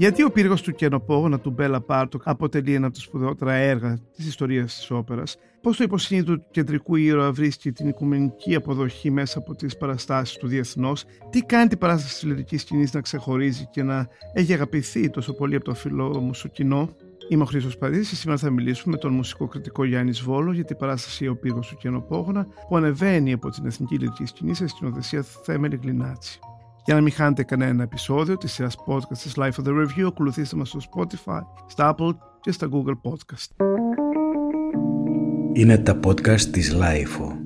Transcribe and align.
Γιατί 0.00 0.22
ο 0.22 0.30
πύργος 0.30 0.62
του 0.62 0.72
κενοπόγωνα 0.72 1.40
του 1.40 1.50
Μπέλα 1.50 1.80
Πάρτοκ 1.80 2.22
αποτελεί 2.24 2.74
ένα 2.74 2.86
από 2.86 2.94
τα 2.94 3.00
σπουδαιότερα 3.00 3.52
έργα 3.52 3.98
της 4.16 4.26
ιστορίας 4.26 4.74
της 4.74 4.90
όπερας, 4.90 5.36
πώς 5.60 5.76
το 5.76 5.84
υποσύνη 5.84 6.22
του 6.22 6.44
κεντρικού 6.50 6.96
ήρωα 6.96 7.32
βρίσκει 7.32 7.72
την 7.72 7.88
οικουμενική 7.88 8.54
αποδοχή 8.54 9.10
μέσα 9.10 9.38
από 9.38 9.54
τις 9.54 9.76
παραστάσεις 9.76 10.36
του 10.36 10.46
διεθνώς, 10.46 11.04
τι 11.30 11.40
κάνει 11.40 11.68
την 11.68 11.78
παράσταση 11.78 12.14
της 12.14 12.22
λυρικής 12.22 12.60
σκηνής 12.60 12.92
να 12.92 13.00
ξεχωρίζει 13.00 13.68
και 13.70 13.82
να 13.82 14.08
έχει 14.32 14.52
αγαπηθεί 14.52 15.10
τόσο 15.10 15.32
πολύ 15.32 15.54
από 15.54 15.64
το 15.64 15.74
φιλό 15.74 16.20
μου 16.20 16.34
στο 16.34 16.48
κοινό; 16.48 16.96
Είμαι 17.28 17.42
ο 17.42 17.46
Χρήστος 17.46 17.78
Παρίδη 17.78 18.06
και 18.06 18.14
σήμερα 18.14 18.38
θα 18.38 18.50
μιλήσουμε 18.50 18.94
με 18.94 19.00
τον 19.00 19.12
μουσικό 19.12 19.46
κριτικό 19.46 19.84
Γιάννης 19.84 20.20
Βόλο 20.20 20.52
για 20.52 20.64
την 20.64 20.76
παράσταση 20.76 21.28
Ο 21.28 21.36
Πύργος 21.36 21.68
του 21.68 21.76
Κενοπόγωνα 21.76 22.46
που 22.68 22.76
ανεβαίνει 22.76 23.32
από 23.32 23.50
την 23.50 23.66
Εθνική 23.66 23.98
Λυρική 23.98 24.24
Σκηνή 24.26 24.54
σε 24.54 24.66
σκηνοθεσία 24.66 25.22
Θέμελη 25.22 25.76
Γκλινάτσι. 25.76 26.40
Για 26.84 26.94
να 26.94 27.00
μην 27.00 27.12
χάνετε 27.12 27.42
κανένα 27.44 27.82
επεισόδιο 27.82 28.36
της 28.36 28.52
σειράς 28.52 28.76
podcast 28.86 29.18
της 29.18 29.32
Life 29.36 29.52
of 29.52 29.64
the 29.64 29.86
Review, 29.86 30.06
ακολουθήστε 30.06 30.56
μας 30.56 30.68
στο 30.68 30.80
Spotify, 30.94 31.40
στα 31.66 31.94
Apple 31.94 32.16
και 32.40 32.52
στα 32.52 32.68
Google 32.72 33.10
Podcast. 33.10 33.66
Είναι 35.52 35.78
τα 35.78 36.00
podcast 36.04 36.40
της 36.40 36.76
Life. 36.80 37.36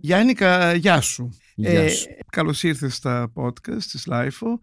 Γιάννικα, 0.00 0.74
γεια 0.74 1.00
σου. 1.00 1.28
Γεια 1.54 1.70
ε, 1.80 1.88
σου. 1.88 2.06
καλώς 2.30 2.62
ήρθες 2.62 2.94
στα 2.94 3.32
podcast 3.34 3.82
της 3.82 4.08
Life. 4.10 4.58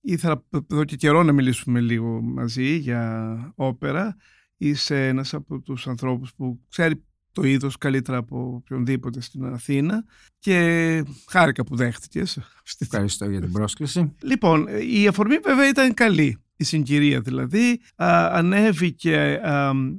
Ήθελα 0.00 0.44
εδώ 0.70 0.84
και 0.84 0.96
καιρό 0.96 1.22
να 1.22 1.32
μιλήσουμε 1.32 1.80
λίγο 1.80 2.20
μαζί 2.22 2.76
για 2.76 3.52
όπερα. 3.56 4.16
Είσαι 4.56 5.08
ένας 5.08 5.34
από 5.34 5.60
τους 5.60 5.88
ανθρώπους 5.88 6.34
που 6.34 6.60
ξέρει 6.68 7.04
το 7.32 7.42
είδος 7.42 7.78
καλύτερα 7.78 8.18
από 8.18 8.54
οποιονδήποτε 8.54 9.20
στην 9.20 9.44
Αθήνα 9.44 10.04
και 10.38 11.04
χάρηκα 11.28 11.64
που 11.64 11.76
δέχτηκες. 11.76 12.38
Ευχαριστώ 12.78 13.30
για 13.30 13.40
την 13.40 13.52
πρόσκληση. 13.52 14.14
Λοιπόν, 14.22 14.66
η 14.92 15.06
αφορμή 15.06 15.36
βέβαια 15.44 15.68
ήταν 15.68 15.94
καλή. 15.94 16.36
Η 16.56 16.64
συγκυρία 16.64 17.20
δηλαδή 17.20 17.80
ανέβηκε 17.96 19.40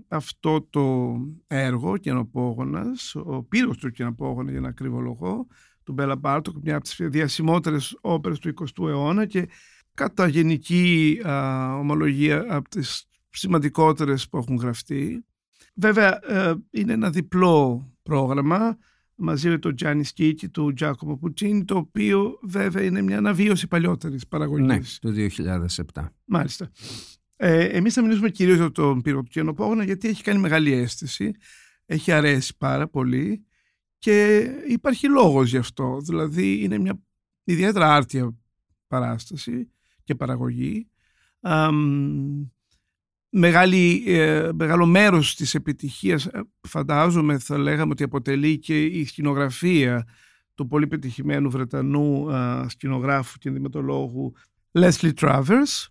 αυτό 0.07 0.67
το 0.69 1.15
έργο 1.47 1.97
καινοπόγονας, 1.97 3.15
ο 3.15 3.43
πύρος 3.43 3.77
του 3.77 3.91
καινοπόγονα 3.91 4.51
για 4.51 4.59
να 4.59 4.67
ακριβολογώ, 4.67 5.47
του 5.83 5.93
Μπέλα 5.93 6.15
Μπάρτοκ, 6.15 6.55
μια 6.61 6.75
από 6.75 6.83
τις 6.83 6.97
διασημότερες 6.99 7.97
όπερες 8.01 8.39
του 8.39 8.53
20ου 8.53 8.87
αιώνα 8.87 9.25
και 9.25 9.49
κατά 9.93 10.27
γενική 10.27 11.19
ομολογία 11.79 12.45
από 12.49 12.69
τις 12.69 13.05
σημαντικότερες 13.29 14.29
που 14.29 14.37
έχουν 14.37 14.55
γραφτεί. 14.55 15.25
Βέβαια 15.73 16.19
ε, 16.31 16.53
είναι 16.69 16.93
ένα 16.93 17.09
διπλό 17.09 17.87
πρόγραμμα 18.03 18.77
μαζί 19.15 19.49
με 19.49 19.57
τον 19.57 19.75
Τζάνι 19.75 20.03
Σκίκη 20.03 20.49
του 20.49 20.73
Τζάκομο 20.73 21.17
Πουτσίνη 21.17 21.65
το 21.65 21.77
οποίο 21.77 22.39
βέβαια 22.41 22.83
είναι 22.83 23.01
μια 23.01 23.17
αναβίωση 23.17 23.67
παλιότερης 23.67 24.27
παραγωγής. 24.27 24.99
Ναι, 25.01 25.11
το 25.11 25.29
2007. 25.93 26.05
Μάλιστα. 26.25 26.71
Ε, 27.35 27.63
εμείς 27.63 27.93
θα 27.93 28.01
μιλήσουμε 28.01 28.29
κυρίως 28.29 28.57
για 28.57 28.71
τον 28.71 29.01
πύργο 29.01 29.23
του 29.23 29.29
Κενοπόγωνα 29.29 29.83
γιατί 29.83 30.07
έχει 30.07 30.23
κάνει 30.23 30.39
μεγάλη 30.39 30.71
αίσθηση, 30.71 31.31
έχει 31.85 32.11
αρέσει 32.11 32.57
πάρα 32.57 32.87
πολύ 32.87 33.45
και 33.97 34.47
υπάρχει 34.67 35.09
λόγος 35.09 35.49
γι' 35.49 35.57
αυτό. 35.57 35.97
Δηλαδή 36.01 36.63
είναι 36.63 36.77
μια 36.77 37.01
ιδιαίτερα 37.43 37.95
άρτια 37.95 38.37
παράσταση 38.87 39.71
και 40.03 40.15
παραγωγή 40.15 40.87
μεγάλη, 43.35 44.03
ε, 44.07 44.49
μεγάλο 44.53 44.85
μέρος 44.85 45.35
της 45.35 45.53
επιτυχίας 45.55 46.25
ε, 46.25 46.41
φαντάζομαι 46.67 47.37
θα 47.37 47.57
λέγαμε 47.57 47.91
ότι 47.91 48.03
αποτελεί 48.03 48.59
και 48.59 48.83
η 48.83 49.05
σκηνογραφία 49.05 50.07
του 50.55 50.67
πολύ 50.67 50.87
πετυχημένου 50.87 51.49
Βρετανού 51.49 52.29
ε, 52.29 52.65
σκηνογράφου 52.69 53.37
και 53.37 53.49
ενδυματολόγου 53.49 54.33
Leslie 54.71 55.13
Travers. 55.19 55.87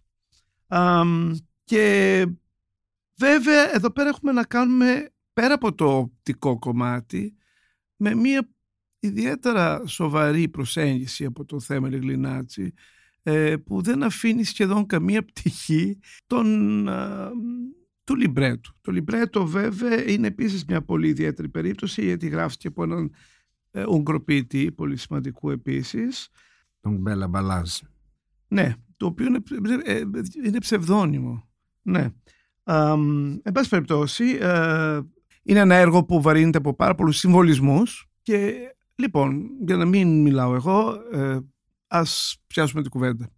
Και 1.65 2.27
βέβαια 3.17 3.75
εδώ 3.75 3.91
πέρα 3.91 4.09
έχουμε 4.09 4.33
να 4.33 4.45
κάνουμε 4.45 5.11
πέρα 5.33 5.55
από 5.55 5.75
το 5.75 5.97
οπτικό 5.97 6.59
κομμάτι 6.59 7.37
με 7.97 8.15
μια 8.15 8.49
ιδιαίτερα 8.99 9.87
σοβαρή 9.87 10.49
προσέγγιση 10.49 11.25
από 11.25 11.45
το 11.45 11.61
θέμα 11.61 11.89
Λιγλινάτσι 11.89 12.63
ε, 12.63 12.81
που 13.65 13.83
δεν 13.83 14.03
αφήνει 14.03 14.45
σχεδόν 14.45 14.87
καμία 14.87 15.25
πτυχή 15.25 15.99
των, 16.27 16.89
του 18.05 18.15
λιμπρέτου. 18.17 18.75
Το 18.81 18.93
λιμπρέτο 18.93 19.47
βέβαια 19.47 20.11
είναι 20.11 20.27
επίσης 20.27 20.65
μια 20.65 20.83
πολύ 20.83 21.09
ιδιαίτερη 21.09 21.49
περίπτωση 21.49 22.05
γιατί 22.05 22.29
γράφτηκε 22.29 22.69
από 22.69 22.83
έναν 22.83 23.15
ε, 23.71 23.85
Ουγγροποιητή 23.89 24.73
πολύ 24.73 24.97
σημαντικού 24.97 25.51
επίσης. 25.51 26.29
Τον 26.81 26.97
Μπέλα 26.97 27.29
Μπαλάζ. 27.29 27.79
Ναι, 28.49 28.75
το 28.97 29.07
οποίο 29.07 29.27
είναι, 29.27 29.43
ε, 29.85 30.03
είναι 30.45 30.59
ψευδόνυμο. 30.59 31.49
Ναι. 31.83 32.09
εν 33.43 33.53
πάση 33.53 33.69
περιπτώσει, 33.69 34.25
είναι 35.43 35.61
ένα 35.61 35.75
έργο 35.75 36.05
που 36.05 36.23
βαρύνεται 36.23 36.59
από 36.59 36.75
πάρα 36.75 36.95
πολλούς 36.95 37.19
συμβολισμούς 37.19 38.11
και 38.23 38.55
λοιπόν, 38.95 39.51
για 39.67 39.77
να 39.77 39.85
μην 39.85 40.23
μιλάω 40.23 40.55
εγώ, 40.55 40.97
Ας 41.95 42.37
πιάσουμε 42.47 42.83
την 42.83 42.91
κουβέντα. 42.91 43.31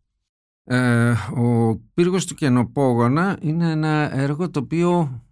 Ε, 0.65 1.10
ο 1.37 1.76
πύργος 1.94 2.26
του 2.26 2.34
Κενοπόγωνα 2.34 3.38
είναι 3.41 3.70
ένα 3.70 4.15
έργο 4.15 4.50
το 4.50 4.60
οποίο 4.60 5.22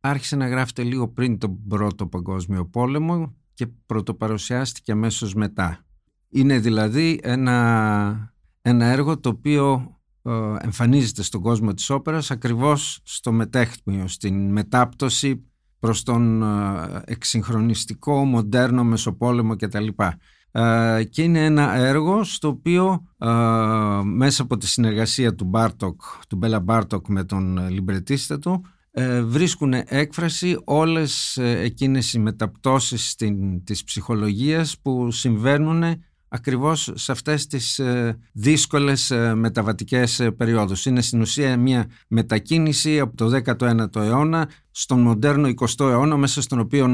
άρχισε 0.00 0.36
να 0.36 0.48
γράφεται 0.48 0.82
λίγο 0.82 1.08
πριν 1.08 1.38
τον 1.38 1.66
Πρώτο 1.68 2.06
Παγκόσμιο 2.06 2.66
Πόλεμο 2.66 3.34
και 3.54 3.66
πρωτοπαρουσιάστηκε 3.66 4.92
αμέσως 4.92 5.34
μετά. 5.34 5.84
Είναι 6.28 6.58
δηλαδή 6.58 7.20
ένα, 7.22 8.34
ένα 8.62 8.86
έργο 8.86 9.20
το 9.20 9.28
οποίο 9.28 9.96
ε, 10.22 10.54
εμφανίζεται 10.60 11.22
στον 11.22 11.40
κόσμο 11.40 11.74
της 11.74 11.90
όπερας 11.90 12.30
ακριβώς 12.30 13.00
στο 13.04 13.32
μετέχτμιο, 13.32 14.08
στην 14.08 14.52
μετάπτωση 14.52 15.44
προς 15.78 16.02
τον 16.02 16.42
ε, 16.42 17.02
εκσυγχρονιστικό, 17.04 18.24
μοντέρνο 18.24 18.84
μεσοπόλεμο 18.84 19.56
κτλ. 19.56 19.88
Ε, 20.56 21.04
και 21.10 21.22
είναι 21.22 21.44
ένα 21.44 21.74
έργο 21.74 22.24
στο 22.24 22.48
οποίο 22.48 23.06
ε, 23.18 23.28
μέσα 24.04 24.42
από 24.42 24.56
τη 24.56 24.66
συνεργασία 24.66 25.34
του 25.34 25.44
Μπάρτοκ, 25.44 26.00
του 26.28 26.36
Μπέλα 26.36 26.60
Μπάρτοκ 26.60 27.08
με 27.08 27.24
τον 27.24 27.68
λιμπρετίστα 27.68 28.38
του 28.38 28.64
ε, 28.90 29.22
βρίσκουν 29.22 29.72
έκφραση 29.86 30.60
όλες 30.64 31.36
εκείνες 31.36 32.12
οι 32.12 32.18
μεταπτώσεις 32.18 33.10
στην, 33.10 33.64
της 33.64 33.84
ψυχολογίας 33.84 34.78
που 34.82 35.10
συμβαίνουν 35.10 35.82
ακριβώς 36.28 36.92
σε 36.94 37.12
αυτές 37.12 37.46
τις 37.46 37.80
δύσκολες 38.32 39.12
μεταβατικές 39.34 40.28
περιόδους. 40.36 40.86
Είναι 40.86 41.00
στην 41.00 41.20
ουσία 41.20 41.56
μια 41.56 41.86
μετακίνηση 42.08 43.00
από 43.00 43.16
το 43.16 43.40
19ο 43.44 43.96
αιώνα 43.96 44.48
στον 44.70 45.00
μοντέρνο 45.00 45.48
20ο 45.48 45.88
αιώνα 45.90 46.16
μέσα 46.16 46.42
στον 46.42 46.58
οποίο 46.58 46.88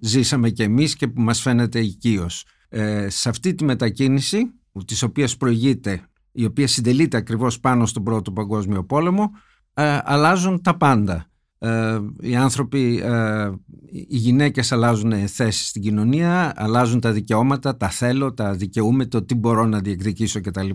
ζήσαμε 0.00 0.50
και 0.50 0.62
εμείς 0.62 0.96
και 0.96 1.08
που 1.08 1.20
μας 1.20 1.40
φαίνεται 1.40 1.80
οικείος. 1.80 2.44
Ε, 2.68 3.08
σε 3.08 3.28
αυτή 3.28 3.54
τη 3.54 3.64
μετακίνηση, 3.64 4.52
της 4.84 5.02
οποίας 5.02 5.36
προηγείται, 5.36 6.02
η 6.32 6.44
οποία 6.44 6.66
συντελείται 6.66 7.16
ακριβώς 7.16 7.60
πάνω 7.60 7.86
στον 7.86 8.02
Πρώτο 8.02 8.32
Παγκόσμιο 8.32 8.84
Πόλεμο, 8.84 9.30
ε, 9.74 9.98
αλλάζουν 10.02 10.62
τα 10.62 10.76
πάντα. 10.76 11.26
Ε, 11.58 11.98
οι 12.20 12.36
άνθρωποι, 12.36 13.00
ε, 13.04 13.50
οι 13.90 14.16
γυναίκες 14.16 14.72
αλλάζουν 14.72 15.28
θέσεις 15.28 15.68
στην 15.68 15.82
κοινωνία, 15.82 16.52
αλλάζουν 16.56 17.00
τα 17.00 17.12
δικαιώματα, 17.12 17.76
τα 17.76 17.88
θέλω, 17.88 18.34
τα 18.34 18.52
δικαιούμαι, 18.52 19.06
το 19.06 19.24
τι 19.24 19.34
μπορώ 19.34 19.66
να 19.66 19.80
διεκδικήσω 19.80 20.40
κτλ. 20.40 20.70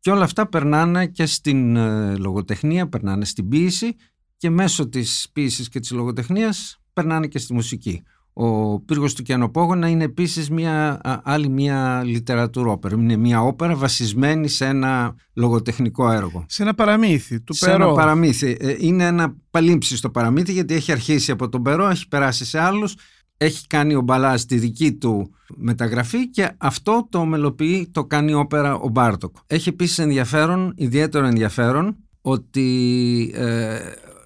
Και 0.00 0.10
όλα 0.10 0.24
αυτά 0.24 0.48
περνάνε 0.48 1.06
και 1.06 1.26
στην 1.26 1.76
λογοτεχνία, 2.18 2.88
περνάνε 2.88 3.24
στην 3.24 3.48
ποίηση 3.48 3.96
και 4.36 4.50
μέσω 4.50 4.88
της 4.88 5.28
ποίησης 5.32 5.68
και 5.68 5.80
της 5.80 5.90
λογοτεχνίας 5.90 6.78
περνάνε 6.92 7.26
και 7.26 7.38
στη 7.38 7.54
μουσική. 7.54 8.02
Ο 8.36 8.80
πύργος 8.80 9.14
του 9.14 9.22
Κιανοπόγωνα 9.22 9.88
είναι 9.88 10.04
επίσης 10.04 10.50
μια, 10.50 11.00
άλλη 11.24 11.48
μια 11.48 12.02
λιτερατουρόπερα. 12.04 12.94
Είναι 12.94 13.16
μια 13.16 13.42
όπερα 13.42 13.74
βασισμένη 13.74 14.48
σε 14.48 14.66
ένα 14.66 15.14
λογοτεχνικό 15.34 16.10
έργο. 16.10 16.44
Σε 16.48 16.62
ένα 16.62 16.74
παραμύθι 16.74 17.40
του 17.40 17.54
σε 17.54 17.66
Περό. 17.66 17.84
ένα 17.84 17.94
παραμύθι. 17.94 18.56
Ε, 18.60 18.76
είναι 18.78 19.04
ένα 19.04 19.34
στο 19.78 20.10
παραμύθι 20.10 20.52
γιατί 20.52 20.74
έχει 20.74 20.92
αρχίσει 20.92 21.30
από 21.30 21.48
τον 21.48 21.62
Περό, 21.62 21.88
έχει 21.88 22.08
περάσει 22.08 22.44
σε 22.44 22.58
άλλους. 22.58 22.94
Έχει 23.36 23.66
κάνει 23.66 23.94
ο 23.94 24.00
Μπαλάζ 24.00 24.42
τη 24.42 24.58
δική 24.58 24.92
του 24.92 25.34
μεταγραφή 25.56 26.30
και 26.30 26.50
αυτό 26.56 27.06
το 27.10 27.24
μελοποιεί, 27.24 27.88
το 27.92 28.04
κάνει 28.04 28.34
όπερα 28.34 28.74
ο 28.74 28.88
Μπάρτοκ. 28.88 29.36
Έχει 29.46 29.68
επίσης 29.68 29.98
ενδιαφέρον, 29.98 30.72
ιδιαίτερο 30.76 31.26
ενδιαφέρον, 31.26 31.96
ότι 32.20 33.32
ε, 33.34 33.78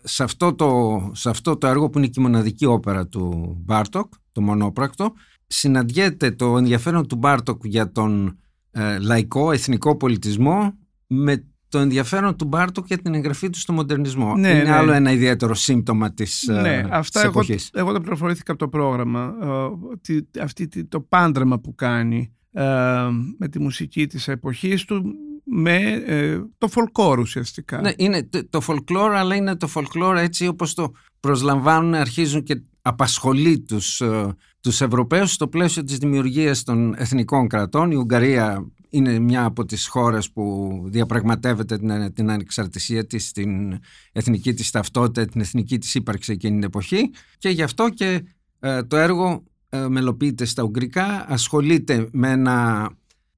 σε 0.02 0.22
αυτό, 0.22 0.54
το, 0.54 1.00
σε 1.14 1.30
αυτό 1.30 1.56
το 1.56 1.66
έργο 1.66 1.90
που 1.90 1.98
είναι 1.98 2.06
και 2.06 2.20
η 2.20 2.22
μοναδική 2.22 2.64
όπερα 2.64 3.06
του 3.06 3.56
Μπάρτοκ, 3.64 4.12
το 4.32 4.40
μονόπρακτο, 4.40 5.12
συναντιέται 5.46 6.30
το 6.30 6.56
ενδιαφέρον 6.56 7.06
του 7.06 7.16
Μπάρτοκ 7.16 7.66
για 7.66 7.92
τον 7.92 8.38
ε, 8.70 8.98
λαϊκό, 8.98 9.52
εθνικό 9.52 9.96
πολιτισμό 9.96 10.72
με 11.06 11.44
το 11.68 11.78
ενδιαφέρον 11.78 12.36
του 12.36 12.44
Μπάρτοκ 12.44 12.86
για 12.86 12.98
την 12.98 13.14
εγγραφή 13.14 13.50
του 13.50 13.58
στο 13.58 13.72
μοντερνισμό. 13.72 14.36
Ναι, 14.36 14.48
είναι 14.48 14.62
ναι. 14.62 14.72
άλλο 14.72 14.92
ένα 14.92 15.12
ιδιαίτερο 15.12 15.54
σύμπτωμα 15.54 16.12
της, 16.14 16.48
ε, 16.48 16.60
ναι, 16.60 16.84
αυτά 16.90 17.20
εγώ, 17.20 17.28
εποχής. 17.28 17.70
Εγώ 17.72 17.92
το 17.92 18.00
πληροφορήθηκα 18.00 18.52
από 18.52 18.60
το 18.60 18.68
πρόγραμμα, 18.68 19.34
ε, 19.42 19.46
ότι 19.92 20.28
αυτή, 20.40 20.84
το 20.84 21.00
πάντρεμα 21.00 21.58
που 21.58 21.74
κάνει 21.74 22.32
ε, 22.52 22.64
με 23.38 23.48
τη 23.48 23.60
μουσική 23.60 24.06
της 24.06 24.28
εποχής 24.28 24.84
του 24.84 25.14
με 25.50 26.02
ε, 26.06 26.40
το 26.58 26.68
folklore 26.74 27.18
ουσιαστικά. 27.18 27.80
Ναι, 27.80 27.92
είναι 27.96 28.22
το, 28.22 28.48
το 28.48 28.60
folklore, 28.66 29.12
αλλά 29.14 29.34
είναι 29.34 29.56
το 29.56 29.68
folklore 29.74 30.16
έτσι 30.16 30.46
όπως 30.46 30.74
το 30.74 30.92
προσλαμβάνουν, 31.20 31.94
αρχίζουν 31.94 32.42
και 32.42 32.62
απασχολεί 32.82 33.60
τους, 33.60 34.00
ε, 34.00 34.34
τους 34.60 34.80
Ευρωπαίους 34.80 35.32
στο 35.32 35.48
πλαίσιο 35.48 35.84
της 35.84 35.98
δημιουργίας 35.98 36.62
των 36.62 36.94
εθνικών 36.98 37.48
κρατών. 37.48 37.90
Η 37.90 37.94
Ουγγαρία 37.94 38.66
είναι 38.88 39.18
μια 39.18 39.44
από 39.44 39.64
τις 39.64 39.86
χώρες 39.86 40.30
που 40.30 40.82
διαπραγματεύεται 40.86 41.78
την, 41.78 42.12
την 42.12 42.30
ανεξαρτησία 42.30 43.06
της, 43.06 43.32
την 43.32 43.78
εθνική 44.12 44.54
της 44.54 44.70
ταυτότητα, 44.70 45.26
την 45.26 45.40
εθνική 45.40 45.78
της 45.78 45.94
ύπαρξη 45.94 46.32
εκείνη 46.32 46.54
την 46.54 46.62
εποχή 46.62 47.10
και 47.38 47.48
γι' 47.48 47.62
αυτό 47.62 47.88
και 47.88 48.24
ε, 48.60 48.82
το 48.82 48.96
έργο 48.96 49.42
ε, 49.68 49.88
μελοποιείται 49.88 50.44
στα 50.44 50.62
Ουγγρικά, 50.62 51.24
ασχολείται 51.28 52.08
με 52.12 52.30
ένα 52.30 52.88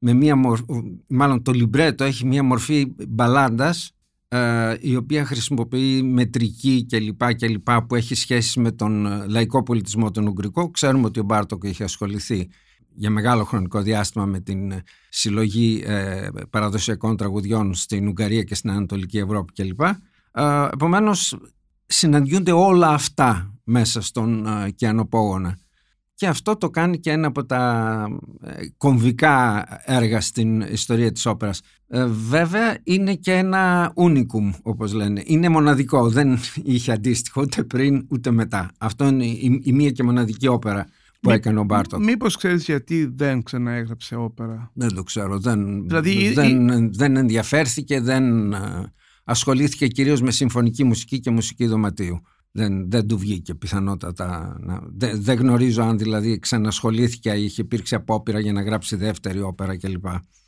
με 0.02 0.12
μία 0.12 0.36
μορφή, 0.36 0.64
μάλλον 1.06 1.42
το 1.42 1.52
λιμπρέτο 1.52 2.04
έχει 2.04 2.26
μία 2.26 2.42
μορφή 2.42 2.94
μπαλάντας 3.08 3.92
ε, 4.28 4.74
η 4.80 4.96
οποία 4.96 5.24
χρησιμοποιεί 5.24 6.02
μετρική 6.02 6.86
κλπ. 6.88 7.34
κλπ 7.34 7.70
που 7.88 7.94
έχει 7.94 8.14
σχέση 8.14 8.60
με 8.60 8.72
τον 8.72 9.06
ε, 9.06 9.26
λαϊκό 9.26 9.62
πολιτισμό 9.62 10.10
τον 10.10 10.26
Ουγγρικό. 10.26 10.70
Ξέρουμε 10.70 11.06
ότι 11.06 11.20
ο 11.20 11.22
Μπάρτοκ 11.22 11.64
είχε 11.64 11.84
ασχοληθεί 11.84 12.48
για 12.94 13.10
μεγάλο 13.10 13.44
χρονικό 13.44 13.82
διάστημα 13.82 14.24
με 14.24 14.40
την 14.40 14.70
ε, 14.70 14.82
συλλογή 15.08 15.82
ε, 15.86 16.28
παραδοσιακών 16.50 17.16
τραγουδιών 17.16 17.74
στην 17.74 18.08
Ουγγαρία 18.08 18.42
και 18.42 18.54
στην 18.54 18.70
Ανατολική 18.70 19.18
Ευρώπη 19.18 19.52
κλπ. 19.52 19.80
Ε, 19.80 19.94
επομένως 20.72 21.38
συναντιούνται 21.86 22.52
όλα 22.52 22.88
αυτά 22.88 23.54
μέσα 23.64 24.00
στον 24.00 24.46
ε, 24.46 24.70
Κυανοπώγωνα 24.70 25.58
και 26.20 26.26
αυτό 26.26 26.56
το 26.56 26.70
κάνει 26.70 26.98
και 26.98 27.10
ένα 27.10 27.26
από 27.26 27.44
τα 27.44 28.04
ε, 28.42 28.52
κομβικά 28.76 29.66
έργα 29.84 30.20
στην 30.20 30.60
ιστορία 30.60 31.12
της 31.12 31.26
όπερας. 31.26 31.60
Ε, 31.88 32.06
βέβαια 32.06 32.78
είναι 32.82 33.14
και 33.14 33.32
ένα 33.32 33.92
unicum 33.96 34.50
όπως 34.62 34.92
λένε. 34.92 35.22
Είναι 35.24 35.48
μοναδικό, 35.48 36.08
δεν 36.08 36.38
είχε 36.62 36.92
αντίστοιχο 36.92 37.40
ούτε 37.40 37.64
πριν 37.64 38.06
ούτε 38.08 38.30
μετά. 38.30 38.70
Αυτό 38.78 39.06
είναι 39.06 39.24
η, 39.24 39.60
η 39.64 39.72
μία 39.72 39.90
και 39.90 40.02
μοναδική 40.02 40.46
όπερα 40.46 40.86
που 41.20 41.30
έκανε 41.30 41.60
ο 41.60 41.64
Μπάρτοκ. 41.64 42.04
Μήπως 42.04 42.36
ξέρεις 42.36 42.64
γιατί 42.64 43.12
δεν 43.14 43.42
ξαναέγραψε 43.42 44.16
όπερα; 44.16 44.70
Δεν 44.74 44.94
το 44.94 45.02
ξέρω. 45.02 45.38
Δεν, 45.38 45.86
δηλαδή, 45.86 46.32
δεν, 46.32 46.92
δεν 46.94 47.16
ενδιαφέρθηκε, 47.16 48.00
δεν 48.00 48.52
ε, 48.52 48.58
ασχολήθηκε 49.24 49.86
κυρίως 49.86 50.20
με 50.20 50.30
συμφωνική 50.30 50.84
μουσική 50.84 51.20
και 51.20 51.30
μουσική 51.30 51.66
δωματίου 51.66 52.20
δεν, 52.52 52.90
δεν 52.90 53.06
του 53.06 53.18
βγήκε 53.18 53.54
πιθανότατα. 53.54 54.56
Να, 54.60 54.80
δεν, 54.96 55.22
δεν 55.22 55.38
γνωρίζω 55.38 55.82
αν 55.82 55.98
δηλαδή 55.98 56.38
ξανασχολήθηκε 56.38 57.30
ή 57.30 57.44
είχε 57.44 57.62
υπήρξει 57.62 57.94
απόπειρα 57.94 58.40
για 58.40 58.52
να 58.52 58.62
γράψει 58.62 58.96
δεύτερη 58.96 59.40
όπερα 59.40 59.76
κλπ. 59.76 60.04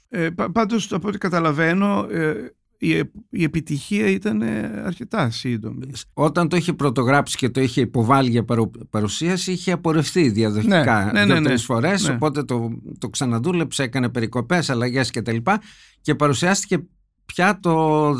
Ε, 0.08 0.31
πάντως 0.52 0.93
από 0.93 1.08
ό,τι 1.08 1.19
καταλαβαίνω 1.19 2.06
ε, 2.10 2.34
η, 2.78 2.88
η 3.31 3.43
επιτυχία 3.43 4.06
ήταν 4.06 4.43
αρκετά 4.84 5.31
σύντομη. 5.31 5.90
Όταν 6.14 6.49
το 6.49 6.56
είχε 6.56 6.72
πρωτογράψει 6.72 7.37
και 7.37 7.49
το 7.49 7.60
είχε 7.60 7.81
υποβάλει 7.81 8.31
για 8.31 8.44
παρουσίαση 8.90 9.52
είχε 9.52 9.72
απορρευτεί 9.72 10.28
διαδοχικά 10.28 11.05
ναι, 11.05 11.12
ναι, 11.12 11.25
ναι, 11.25 11.34
δύο-τρεις 11.34 11.60
ναι, 11.60 11.75
φορές 11.75 12.08
ναι. 12.08 12.14
οπότε 12.14 12.43
το, 12.43 12.70
το 12.98 13.08
ξαναδούλεψε, 13.08 13.82
έκανε 13.82 14.08
περικοπές, 14.08 14.70
αλλαγές 14.70 15.10
κτλ. 15.10 15.37
Και, 15.37 15.58
και 16.00 16.14
παρουσιάστηκε 16.14 16.84
πια 17.26 17.58
το 17.60 18.10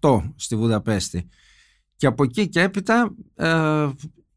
18 0.00 0.22
στη 0.36 0.56
Βουδαπέστη. 0.56 1.28
Και 1.96 2.06
από 2.06 2.22
εκεί 2.22 2.48
και 2.48 2.60
έπειτα 2.60 3.14
ε, 3.34 3.88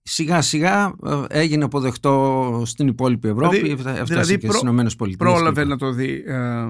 σιγά 0.02 0.42
σιγά 0.42 0.96
ε, 1.06 1.24
έγινε 1.28 1.64
αποδεκτό 1.64 2.62
στην 2.66 2.88
υπόλοιπη 2.88 3.28
Ευρώπη, 3.28 3.58
δηλαδή, 3.58 3.72
έφτασε 3.72 4.04
δηλαδή 4.04 4.38
και 4.38 4.48
στις 4.48 4.62
Ηνωμένες 4.62 4.96
Πολιτείες. 4.96 5.32
Πρόλαβε 5.32 5.64
να 5.66 5.78
το 5.78 5.92
δει. 5.92 6.24
Ε, 6.28 6.66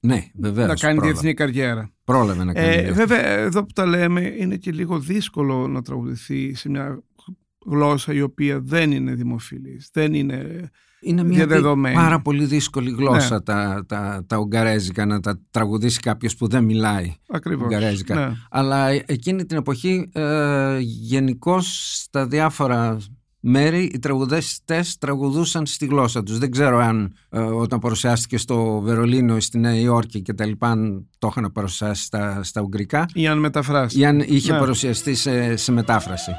ναι, 0.00 0.30
βεβαίως. 0.34 0.68
Να 0.68 0.74
κάνει 0.74 0.94
πρόλαβε. 0.94 1.12
διεθνή 1.12 1.34
καριέρα. 1.34 1.90
Πρόλαβε 2.04 2.44
να 2.44 2.52
κάνει. 2.52 2.66
Ε, 2.66 2.92
βέβαια, 2.92 3.26
εδώ 3.26 3.60
που 3.60 3.72
τα 3.72 3.86
λέμε, 3.86 4.34
είναι 4.38 4.56
και 4.56 4.72
λίγο 4.72 4.98
δύσκολο 4.98 5.68
να 5.68 5.82
τραγουδηθεί 5.82 6.54
σε 6.54 6.68
μια 6.68 7.02
γλώσσα 7.66 8.12
η 8.12 8.20
οποία 8.20 8.60
δεν 8.60 8.92
είναι 8.92 9.14
δημοφιλής, 9.14 9.90
δεν 9.92 10.14
είναι 10.14 10.70
είναι 11.00 11.24
μια 11.24 11.46
πάρα 11.94 12.20
πολύ 12.20 12.44
δύσκολη 12.44 12.90
γλώσσα 12.90 13.34
ναι. 13.34 13.40
τα, 13.40 13.84
τα, 13.86 14.24
τα 14.26 14.38
ουγγαρέζικα 14.38 15.06
να 15.06 15.20
τα 15.20 15.40
τραγουδήσει 15.50 16.00
κάποιος 16.00 16.36
που 16.36 16.48
δεν 16.48 16.64
μιλάει 16.64 17.14
Ακριβώς, 17.28 17.64
ουγγαρέζικα. 17.64 18.14
Ναι. 18.14 18.34
Αλλά 18.50 18.88
εκείνη 18.88 19.44
την 19.46 19.56
εποχή 19.56 20.10
ε, 20.12 20.76
γενικώ 20.80 21.60
στα 21.60 22.26
διάφορα 22.26 22.98
μέρη 23.40 23.90
οι 23.94 23.98
τραγουδιστές 23.98 24.98
τραγουδούσαν 24.98 25.66
στη 25.66 25.86
γλώσσα 25.86 26.22
τους. 26.22 26.38
Δεν 26.38 26.50
ξέρω 26.50 26.78
αν 26.78 27.14
ε, 27.28 27.40
όταν 27.40 27.78
παρουσιάστηκε 27.78 28.38
στο 28.38 28.80
Βερολίνο 28.80 29.36
ή 29.36 29.40
στη 29.40 29.58
Νέα 29.58 29.74
Υόρκη 29.74 30.22
και 30.22 30.32
τα 30.32 30.46
λοιπά 30.46 30.68
αν 30.68 31.08
το 31.18 31.28
είχαν 31.30 31.52
παρουσιάσει 31.52 32.02
στα, 32.04 32.42
στα 32.42 32.60
ουγγρικά 32.60 33.06
ή 33.14 33.26
αν 33.26 33.38
μεταφράσει. 33.38 34.00
Ή 34.00 34.04
αν 34.04 34.20
είχε 34.20 34.52
ναι. 34.52 34.58
παρουσιαστεί 34.58 35.14
σε, 35.14 35.56
σε 35.56 35.72
μετάφραση. 35.72 36.30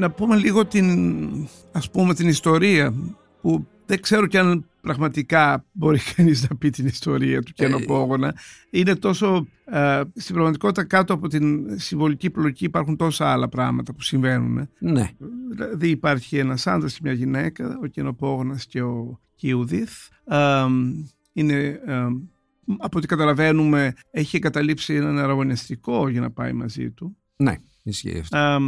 Να 0.00 0.10
πούμε 0.10 0.36
λίγο 0.36 0.66
την, 0.66 1.48
ας 1.72 1.90
πούμε, 1.90 2.14
την 2.14 2.28
ιστορία 2.28 2.94
που 3.40 3.66
δεν 3.86 4.00
ξέρω 4.00 4.26
κι 4.26 4.38
αν 4.38 4.64
πραγματικά 4.80 5.64
μπορεί 5.72 5.98
κανείς 6.16 6.48
να 6.48 6.56
πει 6.56 6.70
την 6.70 6.86
ιστορία 6.86 7.42
του 7.42 7.52
καινοπόγωνα. 7.52 8.34
Είναι 8.70 8.94
τόσο, 8.94 9.46
ε, 9.64 10.00
στην 10.14 10.34
πραγματικότητα 10.34 10.84
κάτω 10.84 11.14
από 11.14 11.28
την 11.28 11.78
συμβολική 11.78 12.30
πλοκή 12.30 12.64
υπάρχουν 12.64 12.96
τόσα 12.96 13.32
άλλα 13.32 13.48
πράγματα 13.48 13.92
που 13.94 14.02
συμβαίνουν. 14.02 14.68
Ναι. 14.78 15.10
Δηλαδή 15.50 15.88
υπάρχει 15.88 16.38
ένας 16.38 16.66
άντρας 16.66 16.92
και 16.94 17.00
μια 17.02 17.12
γυναίκα, 17.12 17.78
ο 17.82 17.86
καινοπόγωνας 17.86 18.66
και 18.66 18.82
ο 18.82 19.20
Κιούδιθ. 19.34 19.92
Ε, 20.24 20.64
είναι... 21.32 21.80
Ε, 21.86 22.06
από 22.78 22.98
ό,τι 22.98 23.06
καταλαβαίνουμε 23.06 23.92
έχει 24.10 24.36
εγκαταλείψει 24.36 24.94
έναν 24.94 25.18
αραγωνιστικό 25.18 26.08
για 26.08 26.20
να 26.20 26.30
πάει 26.30 26.52
μαζί 26.52 26.90
του. 26.90 27.16
Ναι 27.36 27.56
αυτό. 28.20 28.60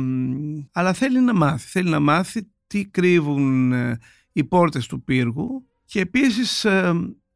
αλλά 0.72 0.92
θέλει 0.92 1.20
να 1.20 1.34
μάθει. 1.34 1.68
Θέλει 1.68 1.90
να 1.90 2.00
μάθει 2.00 2.50
τι 2.66 2.86
κρύβουν 2.86 3.72
ε, 3.72 3.98
οι 4.32 4.44
πόρτες 4.44 4.86
του 4.86 5.04
πύργου 5.04 5.66
και 5.84 6.00
επίσης 6.00 6.66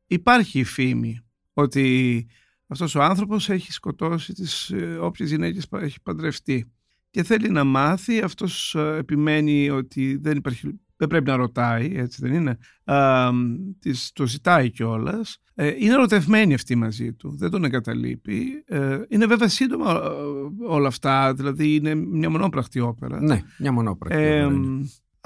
υπάρχει 0.07 0.59
η 0.59 0.65
φήμη 0.65 1.21
ότι 1.53 2.27
αυτός 2.67 2.95
ο 2.95 3.03
άνθρωπος 3.03 3.49
έχει 3.49 3.73
σκοτώσει 3.73 4.33
τις 4.33 4.71
ε, 4.71 4.99
όποιες 5.01 5.31
γυναίκες 5.31 5.67
έχει 5.73 6.03
παντρευτεί. 6.03 6.73
και 7.11 7.23
θέλει 7.23 7.51
να 7.51 7.65
μάθει. 7.65 8.21
Αυτός 8.21 8.75
ε, 8.75 8.97
επιμένει 8.99 9.71
ότι 9.71 10.17
δεν, 10.17 10.37
υπάρχει, 10.37 10.81
δεν 10.97 11.09
πρέπει 11.09 11.27
να 11.27 11.37
ρωτάει, 11.37 11.93
έτσι 11.97 12.19
δεν 12.23 12.35
είναι. 12.35 12.59
Α, 12.85 13.31
της, 13.79 14.11
το 14.13 14.27
ζητάει 14.27 14.71
κιόλας. 14.71 15.39
Ε, 15.55 15.75
είναι 15.79 15.93
ερωτευμένη 15.93 16.55
αυτή 16.55 16.75
μαζί 16.75 17.13
του, 17.13 17.37
δεν 17.37 17.51
τον 17.51 17.65
εγκαταλείπει. 17.65 18.65
Ε, 18.67 18.99
είναι 19.09 19.27
βέβαια 19.27 19.49
σύντομα 19.49 19.91
ε, 19.91 20.67
όλα 20.67 20.89
αυτά, 20.89 21.35
δηλαδή 21.35 21.75
είναι 21.75 21.95
μια 21.95 22.31
μονόπρακτη 22.31 22.81
όπερα. 22.81 23.23
Ναι, 23.23 23.43
μια 23.59 23.73
μονόπρακτη 23.73 24.25
όπερα. 24.25 24.51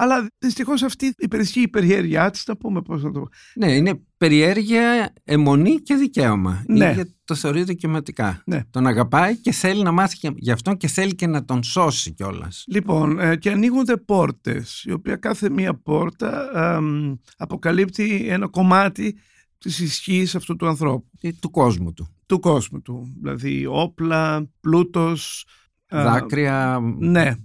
Αλλά 0.01 0.27
δυστυχώς 0.37 0.83
αυτή 0.83 1.13
υπερισχύει 1.17 1.61
η 1.61 1.67
περιέργειά 1.67 2.29
της, 2.29 2.47
να 2.47 2.57
πούμε 2.57 2.81
πώς 2.81 3.03
να 3.03 3.11
το. 3.11 3.27
Ναι, 3.55 3.71
είναι 3.71 4.01
περιέργεια, 4.17 5.13
αιμονή 5.23 5.75
και 5.75 5.95
δικαίωμα. 5.95 6.63
Ναι. 6.67 6.91
Είναι, 6.91 7.15
το 7.23 7.35
θεωρεί 7.35 7.63
δικαιωματικά. 7.63 8.41
Ναι. 8.45 8.63
Τον 8.69 8.87
αγαπάει 8.87 9.37
και 9.37 9.51
θέλει 9.51 9.83
να 9.83 9.91
μάθει 9.91 10.31
γι' 10.35 10.51
αυτόν 10.51 10.77
και 10.77 10.87
θέλει 10.87 11.15
και 11.15 11.27
να 11.27 11.45
τον 11.45 11.63
σώσει 11.63 12.13
κιόλας. 12.13 12.63
Λοιπόν, 12.67 13.19
ε, 13.19 13.35
και 13.35 13.51
ανοίγονται 13.51 13.97
πόρτες, 13.97 14.83
η 14.87 14.91
οποία 14.91 15.15
κάθε 15.15 15.49
μία 15.49 15.73
πόρτα 15.73 16.49
αποκαλύπτει 17.37 18.27
ένα 18.29 18.47
κομμάτι 18.47 19.15
της 19.57 19.79
ισχύ 19.79 20.27
αυτού 20.35 20.55
του 20.55 20.67
ανθρώπου. 20.67 21.09
του 21.39 21.49
κόσμου 21.49 21.93
του. 21.93 22.15
Του 22.25 22.39
κόσμου 22.39 22.81
του. 22.81 23.13
Δηλαδή 23.21 23.65
όπλα, 23.65 24.49
πλούτος. 24.59 25.45
Δάκρυα. 25.89 26.79
Ναι. 26.99 27.35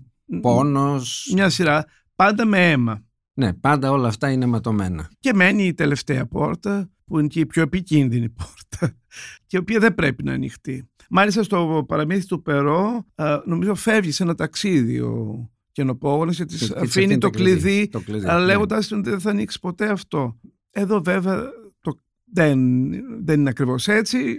Πόνος. 0.41 1.31
Μια 1.35 1.49
σειρά 1.49 1.85
πάντα 2.17 2.47
με 2.47 2.71
αίμα. 2.71 3.05
Ναι, 3.35 3.53
πάντα 3.55 3.91
όλα 3.91 4.09
αυτά 4.09 4.31
είναι 4.31 4.47
ματωμένα. 4.47 5.11
Και 5.21 5.35
μένει 5.35 5.67
η 5.67 5.75
τελευταία 5.75 6.27
πόρτα, 6.27 6.91
που 7.05 7.19
είναι 7.19 7.29
και 7.29 7.41
η 7.41 7.47
πιο 7.47 7.63
επικίνδυνη 7.63 8.29
πόρτα, 8.29 8.97
και 9.47 9.57
η 9.57 9.61
οποία 9.61 9.79
δεν 9.79 9.95
πρέπει 9.95 10.23
να 10.23 10.33
ανοιχτεί. 10.33 10.89
Μάλιστα 11.11 11.43
στο 11.43 11.85
παραμύθι 11.89 12.27
του 12.27 12.43
Περό, 12.43 13.07
νομίζω 13.45 13.75
φεύγει 13.75 14.11
σε 14.11 14.23
ένα 14.23 14.35
ταξίδι 14.35 15.01
ο 15.01 15.51
καινοπόγονος 15.73 16.37
και 16.37 16.45
της 16.45 16.73
αφήνει 16.73 17.19
το 17.19 17.31
κλειδί, 17.31 17.89
το 17.89 18.01
κλειδί 18.01 18.27
αλλά 18.27 18.39
ναι. 18.39 18.45
λέγοντας 18.47 18.93
ότι 18.93 19.11
δεν 19.11 19.21
θα 19.21 19.31
ανοίξει 19.31 19.61
ποτέ 19.61 19.89
αυτό. 19.89 20.41
Εδώ 20.71 21.01
βέβαια 21.01 21.43
το, 21.81 22.01
δεν, 22.33 22.91
δεν 23.25 23.41
είναι 23.41 23.49
ακριβώς 23.49 23.89
έτσι. 23.89 24.37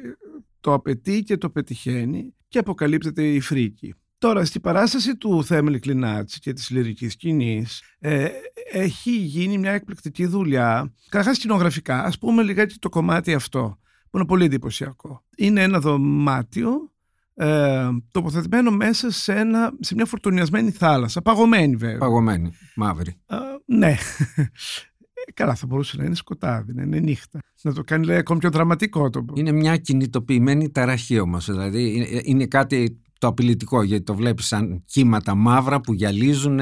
Το 0.60 0.74
απαιτεί 0.74 1.24
και 1.24 1.38
το 1.38 1.50
πετυχαίνει 1.50 2.34
και 2.48 2.60
αποκαλύπτεται 2.60 3.27
η 3.27 3.39
φρίκη. 3.39 3.93
Τώρα, 4.19 4.45
στην 4.45 4.62
παράσταση 4.62 5.17
του 5.17 5.43
Θέμελη 5.43 5.79
Κλινάτση 5.79 6.39
και 6.39 6.53
της 6.53 6.69
λυρικής 6.69 7.12
σκηνής 7.12 7.81
ε, 8.00 8.27
έχει 8.71 9.12
γίνει 9.12 9.57
μια 9.57 9.71
εκπληκτική 9.71 10.25
δουλειά, 10.25 10.93
καταρχάς 11.09 11.36
σκηνογραφικά, 11.36 12.03
ας 12.03 12.17
πούμε 12.17 12.43
λιγάκι 12.43 12.77
το 12.79 12.89
κομμάτι 12.89 13.33
αυτό, 13.33 13.77
που 14.09 14.17
είναι 14.17 14.25
πολύ 14.25 14.45
εντυπωσιακό. 14.45 15.24
Είναι 15.38 15.62
ένα 15.62 15.79
δωμάτιο 15.79 16.91
ε, 17.33 17.88
τοποθετημένο 18.12 18.71
μέσα 18.71 19.12
σε, 19.12 19.33
ένα, 19.33 19.71
σε 19.79 19.95
μια 19.95 20.05
φορτουνιασμένη 20.05 20.71
θάλασσα, 20.71 21.21
παγωμένη 21.21 21.75
βέβαια. 21.75 21.97
Παγωμένη, 21.97 22.51
μαύρη. 22.75 23.21
Ε, 23.25 23.36
ναι. 23.65 23.95
Καλά, 25.33 25.55
θα 25.55 25.65
μπορούσε 25.65 25.97
να 25.97 26.03
είναι 26.03 26.15
σκοτάδι, 26.15 26.74
να 26.74 26.81
είναι 26.81 27.00
νύχτα. 27.00 27.39
Να 27.62 27.74
το 27.74 27.83
κάνει 27.83 28.05
λέει, 28.05 28.17
ακόμη 28.17 28.39
πιο 28.39 28.50
δραματικό 28.50 29.09
το. 29.09 29.25
Είναι 29.33 29.51
μια 29.51 29.77
κινητοποιημένη 29.77 30.71
ταραχή 30.71 31.19
όμως. 31.19 31.45
Δηλαδή 31.45 32.07
είναι 32.24 32.45
κάτι 32.45 33.01
το 33.19 33.27
απειλητικό 33.27 33.83
γιατί 33.83 34.03
το 34.03 34.15
βλέπεις 34.15 34.45
σαν 34.45 34.83
κύματα 34.86 35.36
μαύρα 35.36 35.81
που 35.81 35.93
γυαλίζουν. 35.93 36.59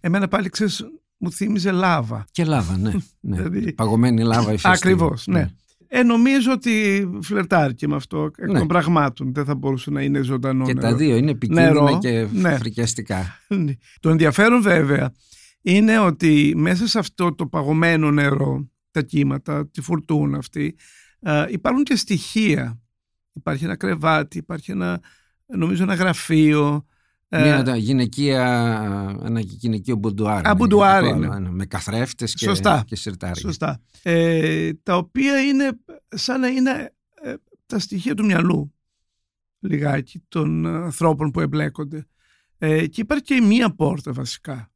Εμένα 0.00 0.28
πάλι 0.28 0.48
ξέρεις 0.48 0.84
μου 1.16 1.32
θύμιζε 1.32 1.70
λάβα. 1.70 2.24
Και 2.30 2.44
λάβα, 2.44 2.76
ναι. 2.76 2.90
ναι. 3.20 3.36
δηλαδή... 3.36 3.72
Παγωμένη 3.72 4.22
λάβα 4.22 4.54
Ακριβώς, 4.62 5.26
ναι. 5.26 5.38
ναι. 5.38 5.50
Ε, 5.94 6.02
νομίζω 6.02 6.52
ότι 6.52 7.08
φλερτάρει 7.22 7.74
και 7.74 7.88
με 7.88 7.94
αυτό 7.94 8.30
εκ 8.38 8.50
ναι. 8.50 8.58
των 8.58 8.68
πραγμάτων. 8.68 9.34
Δεν 9.34 9.44
θα 9.44 9.54
μπορούσε 9.54 9.90
να 9.90 10.02
είναι 10.02 10.20
ζωντανό 10.20 10.64
Και 10.64 10.72
νερό. 10.72 10.88
τα 10.88 10.96
δύο 10.96 11.16
είναι 11.16 11.30
επικίνδυνα 11.30 11.98
και 11.98 12.26
ναι. 12.32 12.56
φρικιαστικά. 12.56 13.38
Ναι. 13.48 13.72
το 14.00 14.10
ενδιαφέρον 14.10 14.62
βέβαια 14.62 15.12
είναι 15.62 15.98
ότι 15.98 16.52
μέσα 16.56 16.86
σε 16.86 16.98
αυτό 16.98 17.34
το 17.34 17.46
παγωμένο 17.46 18.10
νερό, 18.10 18.68
τα 18.90 19.02
κύματα, 19.02 19.68
τη 19.68 19.80
φουρτούνα 19.80 20.38
αυτή, 20.38 20.76
υπάρχουν 21.48 21.82
και 21.82 21.96
στοιχεία. 21.96 22.80
Υπάρχει 23.32 23.64
ένα 23.64 23.76
κρεβάτι, 23.76 24.38
υπάρχει 24.38 24.70
ένα 24.70 25.00
νομίζω 25.46 25.82
ένα 25.82 25.94
γραφείο. 25.94 26.86
Μια 27.28 27.64
ε, 27.66 27.76
γυναικεία, 27.76 28.44
ένα 29.24 29.40
γυναικείο 29.40 29.96
μπουντουάρ. 29.96 30.48
Α, 30.48 30.54
μπουντουάρ 30.54 31.04
είναι. 31.04 31.50
Με 31.50 31.66
καθρέφτες 31.66 32.34
και, 32.34 32.44
Σωστά. 32.44 32.84
και 32.86 32.96
σιρτάρια. 32.96 33.40
Σωστά. 33.40 33.80
Ε, 34.02 34.72
τα 34.82 34.96
οποία 34.96 35.42
είναι 35.42 35.70
σαν 36.08 36.40
να 36.40 36.48
είναι 36.48 36.94
ε, 37.22 37.34
τα 37.66 37.78
στοιχεία 37.78 38.14
του 38.14 38.24
μυαλού 38.24 38.72
λιγάκι 39.62 40.22
των 40.28 40.66
ανθρώπων 40.66 41.30
που 41.30 41.40
εμπλέκονται. 41.40 42.06
Ε, 42.58 42.86
και 42.86 43.00
υπάρχει 43.00 43.24
και 43.24 43.40
μία 43.40 43.74
πόρτα 43.74 44.12
βασικά. 44.12 44.70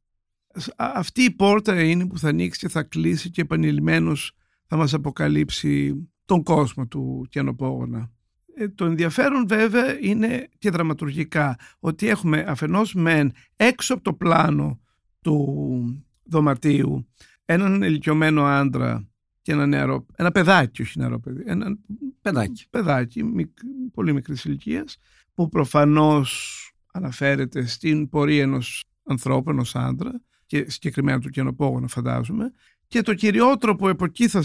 Αυτή 0.75 1.23
η 1.23 1.31
πόρτα 1.31 1.83
είναι 1.83 2.07
που 2.07 2.17
θα 2.19 2.27
ανοίξει 2.29 2.59
και 2.59 2.69
θα 2.69 2.83
κλείσει 2.83 3.29
και 3.29 3.41
επανειλημμένως 3.41 4.31
θα 4.65 4.75
μας 4.75 4.93
αποκαλύψει 4.93 6.07
τον 6.25 6.43
κόσμο 6.43 6.87
του 6.87 7.27
Κιανοπόγωνα. 7.29 8.11
Ε, 8.59 8.69
το 8.69 8.85
ενδιαφέρον 8.85 9.47
βέβαια 9.47 9.99
είναι 9.99 10.49
και 10.57 10.69
δραματουργικά 10.69 11.57
ότι 11.79 12.07
έχουμε 12.07 12.45
αφενός 12.47 12.93
μεν 12.93 13.33
έξω 13.55 13.93
από 13.93 14.03
το 14.03 14.13
πλάνο 14.13 14.79
του 15.21 16.05
δωματίου 16.23 17.07
έναν 17.45 17.81
ηλικιωμένο 17.81 18.45
άντρα 18.45 19.07
και 19.41 19.51
ένα 19.51 19.65
νεαρό, 19.65 20.05
ένα 20.15 20.31
παιδάκι, 20.31 20.81
όχι 20.81 20.99
νεαρό 20.99 21.19
παιδί, 21.19 21.43
ένα 21.45 21.77
παιδάκι, 22.21 22.65
παιδάκι 22.69 23.23
πολύ 23.93 24.13
μικρής 24.13 24.45
ηλικίας, 24.45 24.97
που 25.33 25.49
προφανώς 25.49 26.61
αναφέρεται 26.91 27.65
στην 27.65 28.09
πορεία 28.09 28.41
ενός 28.41 28.85
ανθρώπου, 29.03 29.49
ενός 29.49 29.75
άντρα 29.75 30.21
και 30.45 30.69
συγκεκριμένα 30.69 31.19
του 31.19 31.29
καινοπόγωνα 31.29 31.87
φαντάζομαι 31.87 32.51
και 32.87 33.01
το 33.01 33.13
κυριότερο 33.13 33.75
που 33.75 33.89
από 33.89 34.05
εκεί 34.05 34.27
θα, 34.27 34.41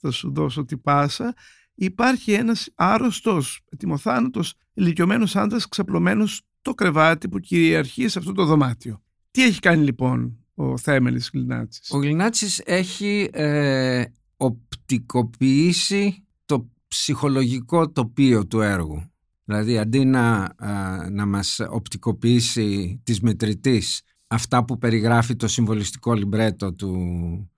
θα 0.00 0.10
σου 0.10 0.32
δώσω 0.32 0.64
την 0.64 0.80
πάσα 0.80 1.34
υπάρχει 1.74 2.32
ένας 2.32 2.68
άρρωστος, 2.74 3.60
ετοιμοθάνατος, 3.68 4.54
ηλικιωμένος 4.74 5.36
άντρας 5.36 5.68
ξαπλωμένος 5.68 6.42
στο 6.60 6.74
κρεβάτι 6.74 7.28
που 7.28 7.38
κυριαρχεί 7.40 8.08
σε 8.08 8.18
αυτό 8.18 8.32
το 8.32 8.44
δωμάτιο. 8.44 9.02
Τι 9.30 9.42
έχει 9.42 9.60
κάνει 9.60 9.84
λοιπόν 9.84 10.38
ο 10.54 10.78
Θέμελης 10.78 11.30
Γλινάτσης; 11.32 11.90
Ο 11.90 11.98
Γλινάτσης 11.98 12.60
έχει 12.64 13.28
ε, 13.32 14.04
οπτικοποιήσει 14.36 16.24
το 16.44 16.70
ψυχολογικό 16.88 17.90
τοπίο 17.90 18.46
του 18.46 18.60
έργου. 18.60 19.08
Δηλαδή 19.44 19.78
αντί 19.78 20.04
να, 20.04 20.54
ε, 20.60 21.08
να 21.10 21.26
μας 21.26 21.60
οπτικοποιήσει 21.70 23.00
της 23.04 23.20
μετρητής 23.20 24.02
αυτά 24.26 24.64
που 24.64 24.78
περιγράφει 24.78 25.36
το 25.36 25.48
συμβολιστικό 25.48 26.12
λιμπρέτο 26.14 26.72
του, 26.72 26.92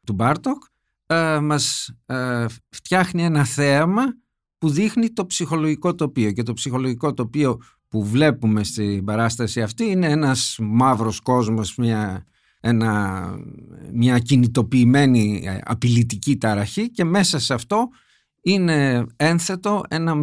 του 0.07 0.13
Μπάρτοκ, 0.13 0.63
ε, 1.07 1.41
μας 1.41 1.95
ε, 2.07 2.47
φτιάχνει 2.69 3.25
ένα 3.25 3.45
θέαμα 3.45 4.03
που 4.59 4.71
δείχνει 4.71 5.11
το 5.11 5.27
ψυχολογικό 5.27 5.95
τοπίο 5.95 6.33
και 6.33 6.43
το 6.43 6.53
ψυχολογικό 6.53 7.15
τοπίο 7.15 7.61
που 7.89 8.05
βλέπουμε 8.05 8.65
στην 8.65 9.05
παράσταση 9.05 9.63
αυτή 9.63 9.85
είναι 9.85 10.07
ένας 10.07 10.57
μαύρος 10.61 11.21
κόσμος, 11.21 11.77
μια, 11.77 12.27
ένα, 12.61 13.25
μια 13.93 14.19
κινητοποιημένη 14.19 15.43
ε, 15.45 15.59
απειλητική 15.65 16.37
ταραχή 16.37 16.91
και 16.91 17.05
μέσα 17.05 17.39
σε 17.39 17.55
αυτό 17.55 17.89
είναι 18.43 19.07
ένθετο 19.17 19.83
ένα 19.89 20.15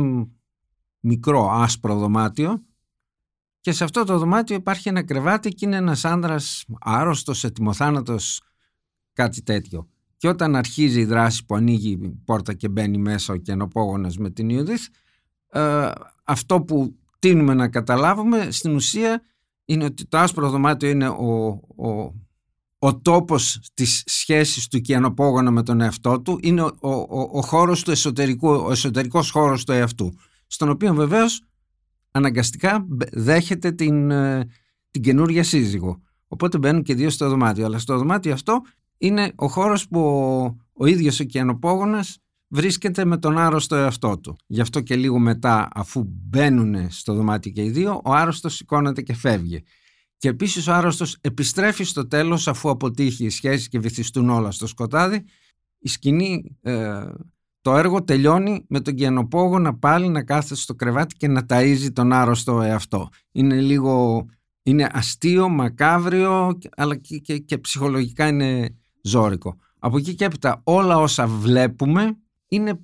μικρό 0.99 1.49
άσπρο 1.51 1.97
δωμάτιο 1.97 2.63
και 3.59 3.71
σε 3.71 3.83
αυτό 3.83 4.03
το 4.03 4.17
δωμάτιο 4.17 4.55
υπάρχει 4.55 4.89
ένα 4.89 5.03
κρεβάτι 5.03 5.49
και 5.49 5.65
είναι 5.65 5.75
ένας 5.75 6.05
άνδρας 6.05 6.65
άρρωστος, 6.79 7.43
ετοιμοθάνατος, 7.43 8.41
κάτι 9.13 9.43
τέτοιο. 9.43 9.92
Και 10.23 10.29
όταν 10.29 10.55
αρχίζει 10.55 10.99
η 10.99 11.05
δράση 11.05 11.45
που 11.45 11.55
ανοίγει 11.55 11.89
η 11.89 12.09
πόρτα 12.25 12.53
και 12.53 12.69
μπαίνει 12.69 12.97
μέσα 12.97 13.33
ο 13.33 13.37
κενοπόγονας 13.37 14.17
με 14.17 14.29
την 14.29 14.49
Ιουδίθ, 14.49 14.87
ε, 15.49 15.89
αυτό 16.23 16.61
που 16.61 16.95
τίνουμε 17.19 17.53
να 17.53 17.67
καταλάβουμε 17.67 18.51
στην 18.51 18.75
ουσία 18.75 19.21
είναι 19.65 19.83
ότι 19.83 20.05
το 20.05 20.17
άσπρο 20.17 20.49
δωμάτιο 20.49 20.89
είναι 20.89 21.07
ο, 21.07 21.59
ο, 21.75 22.13
ο 22.79 22.99
τόπος 23.01 23.59
της 23.73 24.03
σχέσης 24.05 24.67
του 24.67 24.81
κενοπόγονα 24.81 25.51
με 25.51 25.63
τον 25.63 25.81
εαυτό 25.81 26.21
του, 26.21 26.39
είναι 26.41 26.61
ο, 26.61 26.71
ο, 26.81 27.29
ο, 27.31 27.41
χώρος 27.41 27.83
του 27.83 27.91
εσωτερικού, 27.91 28.49
ο 28.49 28.71
εσωτερικός 28.71 29.29
χώρος 29.29 29.63
του 29.63 29.71
εαυτού, 29.71 30.13
στον 30.47 30.69
οποίο 30.69 30.93
βεβαίως 30.93 31.43
αναγκαστικά 32.11 32.85
δέχεται 33.11 33.71
την, 33.71 34.11
ε, 34.11 34.49
την 34.91 35.01
καινούργια 35.01 35.43
σύζυγο. 35.43 36.01
Οπότε 36.27 36.57
μπαίνουν 36.57 36.83
και 36.83 36.95
δύο 36.95 37.09
στο 37.09 37.29
δωμάτιο. 37.29 37.65
Αλλά 37.65 37.79
στο 37.79 37.97
δωμάτιο 37.97 38.33
αυτό 38.33 38.61
είναι 39.03 39.31
ο 39.35 39.47
χώρος 39.47 39.87
που 39.87 39.99
ο, 39.99 40.57
ο 40.73 40.85
ίδιος 40.85 41.19
ο 41.19 41.23
κιανοπόγονας 41.23 42.17
βρίσκεται 42.47 43.05
με 43.05 43.17
τον 43.17 43.37
άρρωστο 43.37 43.75
εαυτό 43.75 44.19
του. 44.19 44.35
Γι' 44.47 44.61
αυτό 44.61 44.81
και 44.81 44.95
λίγο 44.95 45.19
μετά 45.19 45.67
αφού 45.73 46.03
μπαίνουν 46.07 46.91
στο 46.91 47.13
δωμάτιο 47.13 47.51
και 47.51 47.63
οι 47.63 47.69
δύο, 47.69 48.01
ο 48.03 48.11
άρρωστος 48.13 48.55
σηκώνεται 48.55 49.01
και 49.01 49.13
φεύγει. 49.13 49.63
Και 50.17 50.29
επίσης 50.29 50.67
ο 50.67 50.73
άρρωστος 50.73 51.17
επιστρέφει 51.21 51.83
στο 51.83 52.07
τέλος 52.07 52.47
αφού 52.47 52.69
αποτύχει 52.69 53.25
η 53.25 53.29
σχέση 53.29 53.69
και 53.69 53.79
βυθιστούν 53.79 54.29
όλα 54.29 54.51
στο 54.51 54.67
σκοτάδι. 54.67 55.23
Η 55.79 55.89
σκηνή, 55.89 56.57
ε, 56.61 57.03
το 57.61 57.75
έργο 57.75 58.03
τελειώνει 58.03 58.65
με 58.69 58.79
τον 58.79 58.93
κιανοπόγονα 58.93 59.77
πάλι 59.77 60.07
να 60.07 60.23
κάθεται 60.23 60.55
στο 60.55 60.75
κρεβάτι 60.75 61.15
και 61.15 61.27
να 61.27 61.45
ταΐζει 61.49 61.87
τον 61.93 62.13
άρρωστο 62.13 62.61
εαυτό. 62.61 63.09
Είναι 63.31 63.61
λίγο 63.61 64.25
Είναι 64.63 64.89
αστείο, 64.91 65.49
μακάβριο, 65.49 66.57
αλλά 66.75 66.95
και, 66.95 67.17
και, 67.17 67.37
και 67.37 67.57
ψυχολογικά 67.57 68.27
είναι 68.27 68.77
ζώρικο. 69.03 69.57
Από 69.79 69.97
εκεί 69.97 70.15
και 70.15 70.25
έπειτα 70.25 70.61
όλα 70.63 70.97
όσα 70.97 71.27
βλέπουμε 71.27 72.17
είναι 72.47 72.79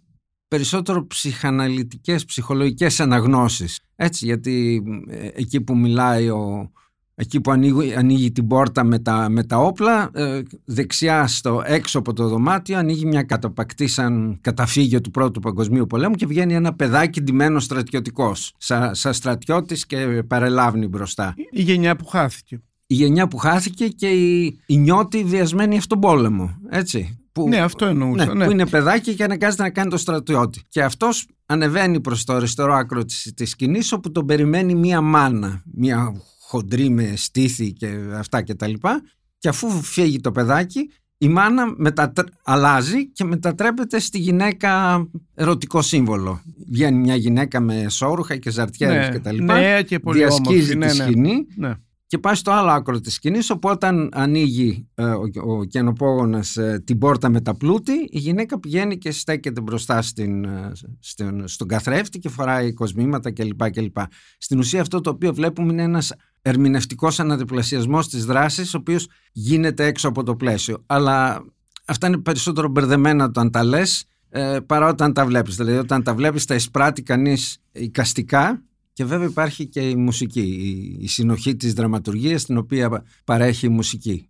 περισσότερο 0.48 1.08
ψυχαναλυτικές, 1.08 2.26
ψυχολογικές 2.26 3.00
αναγνώσεις. 3.00 3.80
Έτσι, 3.96 4.26
γιατί 4.26 4.84
ε, 5.08 5.28
εκεί 5.34 5.62
που 5.62 5.78
μιλάει 5.78 6.30
ο, 6.30 6.72
εκεί 7.16 7.42
που 7.42 7.52
ανοίγει, 7.52 7.96
ανοίγει 7.96 8.32
την 8.32 8.48
πόρτα 8.48 8.84
με 8.84 9.00
τα, 9.00 9.30
με 9.30 9.44
τα 9.44 9.58
όπλα, 9.58 10.10
ε, 10.14 10.42
δεξιά 10.66 11.28
στο 11.28 11.62
έξω 11.66 12.00
από 12.00 12.14
το 12.14 12.28
δωμάτιο 12.28 12.78
ανοίγει 12.78 13.06
μια 13.06 13.24
καταπακτή 13.24 13.88
σαν 13.88 14.38
καταφύγιο 14.42 15.02
του 15.02 15.12
Πρώτου 15.12 15.40
Παγκοσμίου 15.40 15.88
Πολέμου 15.88 16.16
και 16.16 16.26
βγαίνει 16.26 16.54
ένα 16.54 16.74
παιδάκι 16.74 17.22
ντυμένος 17.22 17.64
στρατιωτικός, 17.64 18.54
σαν 18.58 18.96
σα 18.96 19.14
στρατιώτης 19.14 19.86
και 19.86 20.24
παρελάβνει 20.28 20.88
μπροστά. 20.88 21.34
Η 21.52 21.62
γενιά 21.62 21.96
που 21.96 22.06
χάθηκε. 22.06 22.62
Η 22.92 22.96
γενιά 22.96 23.28
που 23.28 23.38
χάθηκε 23.38 23.88
και 23.88 24.08
η, 24.08 24.60
η 24.66 24.78
νιώτη 24.78 25.24
βιασμένη 25.24 25.78
αυτόν 25.78 26.00
πόλεμο, 26.00 26.58
έτσι. 26.70 27.20
Που, 27.32 27.48
ναι, 27.48 27.58
αυτό 27.58 27.86
εννοούσα. 27.86 28.26
Ναι, 28.26 28.34
ναι. 28.34 28.46
Που 28.46 28.52
είναι 28.52 28.68
παιδάκι 28.68 29.16
και 29.16 29.24
αναγκάζεται 29.24 29.64
να 29.64 29.70
κάνει 29.70 29.90
το 29.90 29.98
στρατιώτη. 29.98 30.62
Και 30.70 30.84
αυτός 30.84 31.28
ανεβαίνει 31.46 32.02
προς 32.02 32.24
το 32.24 32.34
αριστερό 32.34 32.74
άκρο 32.74 33.06
της, 33.06 33.34
της 33.36 33.50
σκηνής 33.50 33.92
όπου 33.92 34.12
τον 34.12 34.26
περιμένει 34.26 34.76
μία 34.76 35.02
μάνα, 35.02 35.64
μία 35.74 36.22
χοντρή 36.40 36.90
με 36.90 37.14
στήθη 37.16 37.74
και 37.74 37.98
αυτά 38.14 38.42
και 38.42 38.56
τα 38.56 38.68
λοιπά 38.68 39.02
και 39.38 39.48
αφού 39.48 39.70
φύγει 39.70 40.20
το 40.20 40.32
παιδάκι 40.32 40.90
η 41.18 41.28
μάνα 41.28 41.74
μετατρ... 41.78 42.24
αλλάζει 42.44 43.08
και 43.08 43.24
μετατρέπεται 43.24 44.00
στη 44.00 44.18
γυναίκα 44.18 45.04
ερωτικό 45.36 45.82
σύμβολο. 45.82 46.42
Βγαίνει 46.70 46.98
μια 46.98 47.16
γυναίκα 47.16 47.60
με 47.60 47.86
σόρουχα 47.90 48.38
και 48.38 48.50
ζαρτιέρες 48.50 49.08
ναι, 49.08 49.14
και 49.14 49.20
τα 49.20 49.32
λοιπά. 49.32 49.60
Ναι, 49.60 49.82
και 49.82 50.00
πολύ 50.00 50.18
διασκίζει 50.18 50.50
όμορφη, 50.50 50.72
τη 50.72 50.78
ναι, 50.78 50.86
ναι. 50.86 50.94
σκηνή 50.94 51.48
Ναι. 51.56 51.74
Και 52.10 52.18
πάει 52.18 52.36
στο 52.36 52.52
άλλο 52.52 52.70
άκρο 52.70 53.00
της 53.00 53.14
σκηνής 53.14 53.50
όπου 53.50 53.70
όταν 53.70 54.10
ανοίγει 54.14 54.88
ε, 54.96 55.04
ο, 55.04 55.22
ο 55.48 55.64
κενοπόγονας 55.64 56.58
ε, 56.58 56.82
την 56.86 56.98
πόρτα 56.98 57.30
με 57.30 57.42
τα 57.42 57.56
πλούτη 57.58 57.92
η 58.10 58.18
γυναίκα 58.20 58.60
πηγαίνει 58.60 58.98
και 58.98 59.12
στέκεται 59.12 59.62
μπροστά 59.62 60.02
στην, 60.02 60.46
ε, 60.46 60.72
στην- 61.00 61.48
στον 61.48 61.68
καθρέφτη 61.68 62.20
και 62.20 62.30
φοράει 62.30 62.74
κοσμήματα 62.74 63.32
κλπ. 63.32 63.70
κλπ. 63.72 63.98
Στην 64.38 64.60
ουσία 64.60 64.82
αυτό 64.82 65.02
το 65.02 65.10
οποίο 65.10 65.34
βλέπουμε 65.34 65.72
είναι 65.72 65.82
ένας 65.84 66.14
ερμηνευτικός 66.42 67.20
αναδιπλασιασμός 67.20 68.10
της 68.10 68.26
δράσης 68.26 68.74
ο 68.74 68.78
οποίος 68.78 69.08
γίνεται 69.32 69.86
έξω 69.86 70.08
από 70.08 70.24
το 70.24 70.36
πλαίσιο. 70.36 70.84
Αλλά 70.86 71.46
αυτά 71.86 72.08
είναι 72.08 72.18
περισσότερο 72.18 72.68
μπερδεμένα 72.68 73.24
όταν 73.26 73.52
τα 73.52 73.64
λες 73.64 74.06
ε, 74.30 74.60
παρά 74.66 74.88
όταν 74.88 75.14
τα 75.14 75.26
βλέπεις. 75.26 75.56
Δηλαδή 75.56 75.78
όταν 75.78 76.04
τα 76.04 76.14
βλέπεις 76.16 76.46
τα 76.46 76.56
εισπράττει 76.56 77.04
κανείς 77.04 77.58
οικαστικά 77.72 78.64
και 79.00 79.06
βέβαια 79.06 79.28
υπάρχει 79.28 79.68
και 79.68 79.90
η 79.90 79.96
μουσική, 79.96 80.42
η, 80.42 80.98
η 81.00 81.08
συνοχή 81.08 81.56
της 81.56 81.74
δραματουργίας 81.74 82.46
την 82.46 82.58
οποία 82.58 83.04
παρέχει 83.26 83.66
η 83.66 83.70
μουσική. 83.70 84.30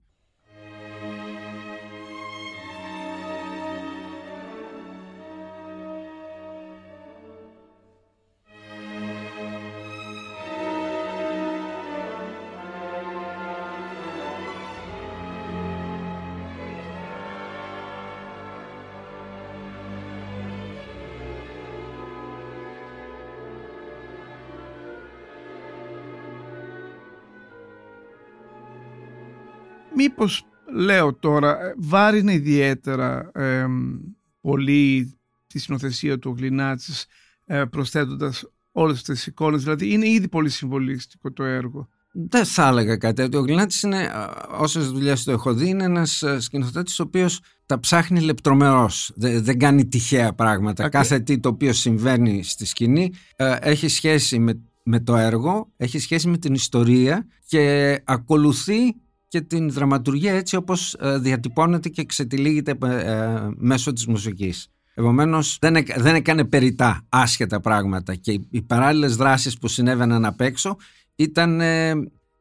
Μήπως 30.20 30.46
λέω 30.74 31.14
τώρα, 31.14 31.62
ε, 31.66 31.74
βάρινε 31.78 32.34
ιδιαίτερα 32.34 33.32
ε, 33.34 33.66
πολύ 34.42 35.14
τη 35.48 35.60
συνοθεσία 35.60 36.20
του 36.20 36.36
Γλινάτσης 36.38 37.06
ε, 37.46 37.64
προσθέτοντας 37.66 38.46
όλες 38.72 38.98
αυτές 38.98 39.16
τις 39.16 39.28
εικόνες. 39.28 39.64
Δηλαδή 39.64 39.92
είναι 39.92 40.08
ήδη 40.10 40.28
πολύ 40.28 40.50
συμβολιστικό 40.50 41.32
το 41.32 41.44
έργο. 41.44 41.88
Δεν 42.12 42.46
θα 42.46 42.68
έλεγα 42.68 42.98
κάτι 42.98 43.16
τέτοιο. 43.16 43.40
Ο 43.40 43.44
Γλινάτης 43.44 43.82
είναι, 43.82 44.12
όσες 44.58 44.92
δουλειές 44.92 45.24
το 45.24 45.32
έχω 45.32 45.54
δει, 45.54 45.68
είναι 45.70 45.84
ένας 45.84 46.24
σκηνοθέτης 46.38 47.00
ο 47.00 47.04
οποίος 47.04 47.42
τα 47.66 47.80
ψάχνει 47.80 48.20
λεπτομερώς. 48.22 49.12
Δεν, 49.16 49.44
δεν 49.44 49.60
κάνει 49.60 49.88
τυχαία 49.88 50.34
πράγματα. 50.34 50.84
Ακρι- 50.84 51.02
Κάθε 51.02 51.20
τι 51.20 51.40
το 51.40 51.50
οποίο 51.50 51.74
συμβαίνει 51.74 52.44
στη 52.44 52.66
σκηνή 52.66 53.12
ε, 53.36 53.56
έχει 53.62 53.88
σχέση 53.88 54.40
με, 54.40 54.62
με 54.84 55.00
το 55.00 55.16
έργο, 55.16 55.72
έχει 55.78 56.00
σχέση 56.00 56.28
με 56.28 56.38
την 56.38 56.54
ιστορία 56.54 57.28
και 57.46 57.96
ακολουθεί 58.04 58.96
και 59.30 59.42
την 59.42 59.72
δραματουργία 59.72 60.34
έτσι 60.34 60.56
όπως 60.56 60.94
ε, 61.00 61.18
διατυπώνεται 61.18 61.90
και 61.90 62.04
ξετυλίγεται 62.06 62.78
ε, 62.82 63.28
μέσω 63.58 63.94
της 63.94 64.06
μουσικής. 64.08 64.68
Επομένως 64.94 65.58
δεν, 65.62 65.76
έκα- 65.76 66.02
δεν 66.02 66.16
έκανε 66.16 66.44
περιτά 66.46 67.02
άσχετα 67.10 67.60
πράγματα 67.62 68.16
και 68.16 68.32
οι, 68.32 68.48
οι 68.52 68.62
παράλληλες 68.62 69.16
δράσεις 69.16 69.58
που 69.58 69.68
συνέβαιναν 69.68 70.26
απ' 70.26 70.42
έξω 70.42 70.76
ήταν 71.16 71.62
ε, 71.62 71.94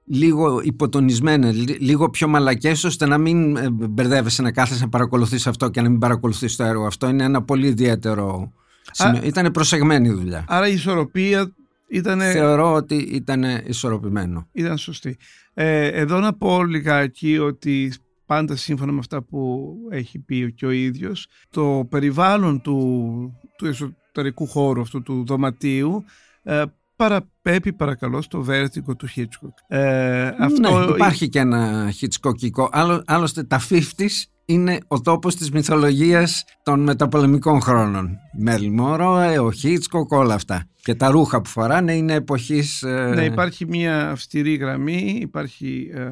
λίγο 0.05 0.61
υποτονισμένες, 0.62 1.57
λι- 1.57 1.81
λίγο 1.81 2.11
πιο 2.11 2.29
μαλακές 2.29 2.85
ώστε 2.85 3.07
να 3.07 3.18
μην 3.18 3.57
ε, 3.57 3.70
μπερδεύεσαι 3.70 4.42
να 4.42 4.53
κάθεσαι 4.53 4.83
να 4.83 4.88
παρακολουθείς 4.88 5.46
αυτό 5.46 5.68
και 5.68 5.81
να 5.81 5.88
μην 5.88 5.98
παρακολουθείς 5.98 6.57
το 6.57 6.64
έργο. 6.64 6.87
Αυτό 6.87 7.09
είναι 7.09 7.24
ένα 7.24 7.42
πολύ 7.42 7.66
ιδιαίτερο 7.66 8.53
σημείο. 8.90 9.20
Ήταν 9.24 9.51
προσεγμένη 9.53 10.09
η 10.09 10.12
δουλειά. 10.12 10.44
Άρα 10.48 10.68
η 10.68 10.72
ισορροπία 10.72 11.53
ήταν, 11.88 12.20
Θεωρώ 12.20 12.72
ότι 12.72 12.94
ήταν 12.94 13.44
ισορροπημένο. 13.66 14.48
ήταν 14.53 14.79
σωστή. 14.79 15.16
Ε, 15.55 15.87
εδώ 15.87 16.18
να 16.18 16.33
πω 16.33 16.64
λιγάκι 16.64 17.38
ότι 17.38 17.92
πάντα 18.27 18.57
σύμφωνα 18.57 18.92
με 18.92 18.98
αυτά 18.98 19.22
που 19.22 19.72
έχει 19.90 20.18
πει 20.18 20.53
και 20.53 20.66
ο 20.66 20.70
ίδιος 20.70 21.27
το 21.51 21.87
περιβάλλον 21.90 22.61
του, 22.61 23.40
του 23.59 23.66
εσωτερικού 23.66 24.46
χώρου 24.46 24.81
αυτού 24.81 25.03
του 25.03 25.24
δωματίου 25.27 26.05
ε, 26.42 26.62
παραπέπει 26.96 27.72
παρακαλώ 27.72 28.22
στο 28.22 28.42
βέρτικο 28.42 28.96
του 28.96 29.07
Χίτσκοκ. 29.07 29.57
Ε, 29.66 30.27
αυτό 30.27 30.87
ναι, 30.87 30.92
υπάρχει 30.94 31.29
και 31.29 31.38
ένα 31.38 31.90
χιτσκοκικό. 31.94 32.68
Άλλο, 32.72 33.03
άλλωστε 33.07 33.42
τα 33.42 33.61
50's 33.68 34.24
είναι 34.49 34.79
ο 34.89 35.01
τόπος 35.01 35.37
της 35.37 35.51
μυθολογίας 35.51 36.45
των 36.63 36.81
μεταπολεμικών 36.81 37.61
χρόνων. 37.61 38.19
Μέλ 38.39 38.73
Μόρο, 38.73 39.45
ο 39.45 39.53
Χίτσκοκ, 39.53 40.13
όλα 40.13 40.35
αυτά. 40.35 40.67
Και 40.83 40.95
τα 40.95 41.11
ρούχα 41.11 41.41
που 41.41 41.49
φοράνε 41.49 41.93
είναι 41.93 42.13
εποχής... 42.13 42.83
ε, 42.83 43.13
Ναι, 43.15 43.25
υπάρχει 43.25 43.67
μια 43.67 44.11
αυστηρή 44.11 44.55
γραμμή, 44.55 45.19
υπάρχει 45.21 45.91
ε, 45.93 46.11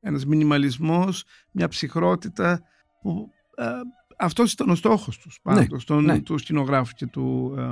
ένας 0.00 0.26
μινιμαλισμός, 0.26 1.24
μια 1.52 1.68
ψυχρότητα 1.68 2.60
που 3.02 3.30
ε, 3.56 3.64
αυτός 4.18 4.52
ήταν 4.52 4.70
ο 4.70 4.74
στόχος 4.74 5.18
τους 5.18 5.38
πάντως, 5.42 5.84
τον, 5.84 6.04
ναι. 6.04 6.20
του 6.20 6.38
σκηνογράφου 6.38 6.92
και 6.94 7.06
του 7.06 7.54
ε, 7.58 7.62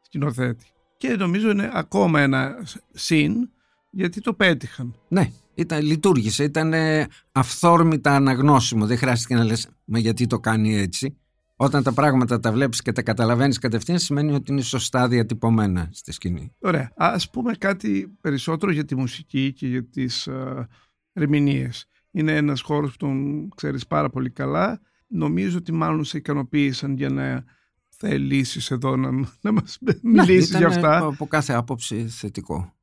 σκηνοθέτη. 0.00 0.66
Και 0.96 1.08
νομίζω 1.08 1.50
είναι 1.50 1.70
ακόμα 1.72 2.20
ένα 2.20 2.54
συν 2.92 3.50
γιατί 3.90 4.20
το 4.20 4.32
πέτυχαν. 4.34 4.94
Ναι, 5.08 5.30
ήταν, 5.54 5.82
λειτουργήσε, 5.82 6.44
ήταν 6.44 6.72
ε, 6.72 7.06
αυθόρμητα 7.32 8.14
αναγνώσιμο. 8.14 8.86
Δεν 8.86 8.98
χρειάστηκε 8.98 9.34
να 9.34 9.44
λες, 9.44 9.68
μα 9.84 9.98
γιατί 9.98 10.26
το 10.26 10.40
κάνει 10.40 10.76
έτσι. 10.76 11.18
Όταν 11.56 11.82
τα 11.82 11.92
πράγματα 11.92 12.40
τα 12.40 12.52
βλέπεις 12.52 12.82
και 12.82 12.92
τα 12.92 13.02
καταλαβαίνεις 13.02 13.58
κατευθείαν 13.58 13.98
σημαίνει 13.98 14.32
ότι 14.32 14.52
είναι 14.52 14.60
σωστά 14.60 15.08
διατυπωμένα 15.08 15.88
στη 15.92 16.12
σκηνή. 16.12 16.54
Ωραία. 16.58 16.92
Ας 16.96 17.30
πούμε 17.30 17.54
κάτι 17.54 18.16
περισσότερο 18.20 18.72
για 18.72 18.84
τη 18.84 18.96
μουσική 18.96 19.52
και 19.52 19.66
για 19.66 19.84
τις 19.84 20.26
ε, 20.26 20.68
ερμηνείες. 21.12 21.86
Είναι 22.10 22.36
ένας 22.36 22.60
χώρος 22.60 22.90
που 22.90 22.96
τον 22.96 23.48
ξέρεις 23.56 23.86
πάρα 23.86 24.10
πολύ 24.10 24.30
καλά. 24.30 24.80
Νομίζω 25.06 25.58
ότι 25.58 25.72
μάλλον 25.72 26.04
σε 26.04 26.16
ικανοποίησαν 26.16 26.96
για 26.96 27.08
να 27.08 27.44
θελήσεις 27.88 28.70
εδώ 28.70 28.96
να, 28.96 29.10
να 29.40 29.52
μας 29.52 29.78
μιλήσεις 30.02 30.48
ήταν 30.48 30.60
για 30.60 30.68
αυτά. 30.68 30.98
από 30.98 31.26
κάθε 31.26 31.52
άποψη 31.52 32.08
θετικό. 32.08 32.74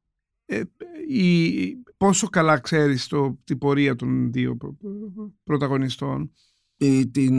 Ε, 0.46 0.62
η, 1.08 1.78
πόσο 2.02 2.28
καλά 2.28 2.60
ξέρεις 2.60 3.08
το, 3.08 3.40
την 3.44 3.58
πορεία 3.58 3.96
των 3.96 4.32
δύο 4.32 4.56
προ- 4.56 4.76
προ- 5.16 5.32
πρωταγωνιστών; 5.44 6.32
Η, 6.78 7.08
την 7.08 7.36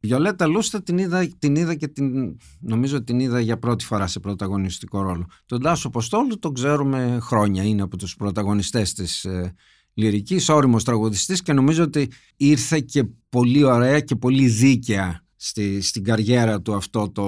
Βιολέτα 0.00 0.46
Λούστα 0.46 0.82
την 0.82 0.98
είδα, 0.98 1.28
την 1.38 1.56
είδα 1.56 1.74
και 1.74 1.88
την, 1.88 2.36
νομίζω 2.60 3.02
την 3.02 3.20
είδα 3.20 3.40
για 3.40 3.58
πρώτη 3.58 3.84
φορά 3.84 4.06
σε 4.06 4.20
πρωταγωνιστικό 4.20 5.02
ρόλο. 5.02 5.26
Τον 5.46 5.62
Τάσο 5.62 5.90
Ποστόλου 5.90 6.38
τον 6.38 6.54
ξέρουμε 6.54 7.18
χρόνια, 7.20 7.62
είναι 7.62 7.82
από 7.82 7.96
τους 7.96 8.16
πρωταγωνιστές 8.16 8.92
της 8.92 9.24
ε, 9.24 9.54
λυρικής, 9.94 10.48
όριμος 10.48 10.84
τραγουδιστής 10.84 11.42
και 11.42 11.52
νομίζω 11.52 11.82
ότι 11.82 12.10
ήρθε 12.36 12.80
και 12.80 13.04
πολύ 13.28 13.62
ωραία 13.62 14.00
και 14.00 14.16
πολύ 14.16 14.46
δίκαια 14.46 15.24
στη, 15.36 15.80
στην 15.80 16.04
καριέρα 16.04 16.62
του 16.62 16.74
αυτό 16.74 17.10
το 17.10 17.24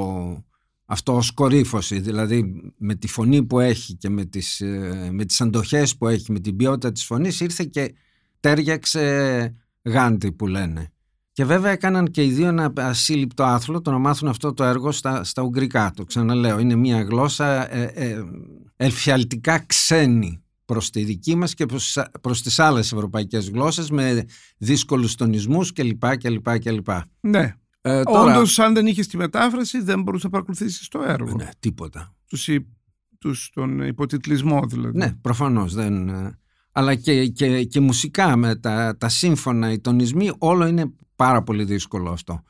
αυτό 0.86 1.16
ως 1.16 1.30
κορύφωση, 1.30 2.00
δηλαδή 2.00 2.72
με 2.78 2.94
τη 2.94 3.08
φωνή 3.08 3.44
που 3.44 3.60
έχει 3.60 3.94
και 3.94 4.08
με 4.08 4.24
τις, 4.24 4.60
ε, 4.60 5.08
με 5.12 5.24
τις 5.24 5.40
αντοχές 5.40 5.96
που 5.96 6.08
έχει, 6.08 6.32
με 6.32 6.40
την 6.40 6.56
ποιότητα 6.56 6.92
της 6.92 7.04
φωνής 7.04 7.40
ήρθε 7.40 7.64
και 7.64 7.94
τέριαξε 8.40 9.54
γάντι 9.82 10.32
που 10.32 10.46
λένε. 10.46 10.90
Και 11.32 11.44
βέβαια 11.44 11.70
έκαναν 11.70 12.10
και 12.10 12.24
οι 12.24 12.30
δύο 12.30 12.46
ένα 12.46 12.72
ασύλληπτο 12.76 13.42
άθλο 13.44 13.80
το 13.80 13.90
να 13.90 13.98
μάθουν 13.98 14.28
αυτό 14.28 14.54
το 14.54 14.64
έργο 14.64 14.92
στα, 14.92 15.24
στα 15.24 15.42
Ουγγρικά. 15.42 15.92
Το 15.96 16.04
ξαναλέω, 16.04 16.58
είναι 16.58 16.74
μια 16.74 17.02
γλώσσα 17.02 17.74
ε, 17.74 17.92
ε, 17.94 18.24
ελφιαλτικά 18.76 19.64
ξένη 19.66 20.42
προς 20.64 20.90
τη 20.90 21.04
δική 21.04 21.34
μας 21.34 21.54
και 21.54 21.66
προς, 21.66 21.98
προς 22.20 22.42
τις 22.42 22.58
άλλες 22.58 22.92
ευρωπαϊκές 22.92 23.48
γλώσσες 23.48 23.90
με 23.90 24.24
δύσκολους 24.58 25.14
τονισμούς 25.14 25.72
κλπ. 25.72 26.16
κλπ, 26.16 26.58
κλπ. 26.58 26.88
Ναι. 27.20 27.54
Ε, 27.88 28.02
τώρα... 28.02 28.36
Όντως 28.36 28.58
αν 28.58 28.74
δεν 28.74 28.86
είχες 28.86 29.06
τη 29.06 29.16
μετάφραση 29.16 29.80
δεν 29.80 30.02
μπορούσε 30.02 30.24
να 30.24 30.30
παρακολουθήσεις 30.30 30.88
το 30.88 31.02
έργο. 31.06 31.34
Ναι, 31.34 31.48
τίποτα. 31.58 32.14
Τους, 32.28 32.48
τους, 33.18 33.50
τον 33.54 33.80
υποτιτλισμό 33.80 34.60
δηλαδή. 34.66 34.98
Ναι, 34.98 35.12
προφανώς 35.20 35.74
δεν... 35.74 36.08
Ε, 36.08 36.38
αλλά 36.72 36.94
και, 36.94 37.26
και, 37.26 37.64
και 37.64 37.80
μουσικά 37.80 38.36
με 38.36 38.56
τα, 38.56 38.96
τα 38.98 39.08
σύμφωνα, 39.08 39.72
οι 39.72 39.78
τονισμοί, 39.78 40.30
όλο 40.38 40.66
είναι 40.66 40.92
πάρα 41.16 41.42
πολύ 41.42 41.64
δύσκολο 41.64 42.10
αυτό. 42.10 42.42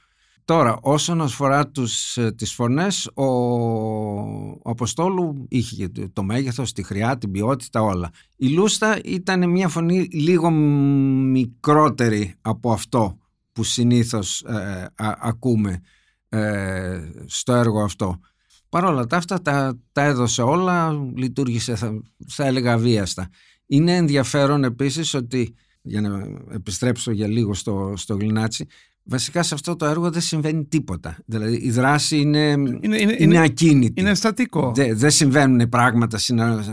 Τώρα, 0.45 0.79
όσον 0.81 1.21
αφορά 1.21 1.69
τους, 1.69 2.17
ε, 2.17 2.33
τις 2.33 2.53
φωνές, 2.53 3.11
ο, 3.15 3.25
ο 3.25 4.71
Αποστόλου 4.71 5.47
είχε 5.49 5.89
το 6.13 6.23
μέγεθος, 6.23 6.73
τη 6.73 6.83
χρειά, 6.83 7.19
την 7.19 7.31
ποιότητα, 7.31 7.83
όλα. 7.83 8.11
Η 8.37 8.49
Λούστα 8.49 9.01
ήταν 9.05 9.51
μια 9.51 9.69
φωνή 9.69 10.09
λίγο 10.13 10.51
μικρότερη 10.51 12.35
από 12.41 12.73
αυτό 12.73 13.19
που 13.57 13.63
συνήθως 13.63 14.43
ε, 14.43 14.87
ακούμε 15.19 15.81
ε, 16.29 17.01
στο 17.27 17.53
έργο 17.53 17.83
αυτό. 17.83 18.21
Παρ' 18.69 18.85
όλα 18.85 19.07
τα 19.07 19.17
αυτά 19.17 19.43
τα, 19.43 19.79
τα 19.93 20.03
έδωσε 20.03 20.43
όλα, 20.43 20.93
λειτουργήσε 21.15 21.77
θα, 21.77 22.03
θα 22.29 22.45
έλεγα 22.45 22.79
βίαστα. 22.79 23.29
Είναι 23.67 23.97
ενδιαφέρον 23.97 24.65
επίσης 24.65 25.15
ότι, 25.15 25.55
για 25.83 26.01
να 26.01 26.29
επιστρέψω 26.53 27.11
για 27.11 27.29
λίγο 27.29 27.55
στο, 27.55 27.93
στο 27.97 28.15
Γλινάτσι, 28.15 28.67
βασικά 29.03 29.43
σε 29.43 29.55
αυτό 29.55 29.77
το 29.77 29.85
έργο 29.85 30.11
δεν 30.11 30.23
συμβαίνει 30.23 30.65
τίποτα. 30.65 31.19
Δηλαδή 31.27 31.57
η 31.57 31.71
δράση 31.71 32.21
είναι, 32.21 32.51
είναι, 32.83 33.01
είναι, 33.01 33.17
είναι 33.19 33.43
ακίνητη. 33.43 34.01
Είναι 34.01 34.15
στατικό. 34.15 34.73
Δεν, 34.75 34.99
δεν 34.99 35.11
συμβαίνουν 35.11 35.69
πράγματα, 35.69 36.19
συνα... 36.19 36.65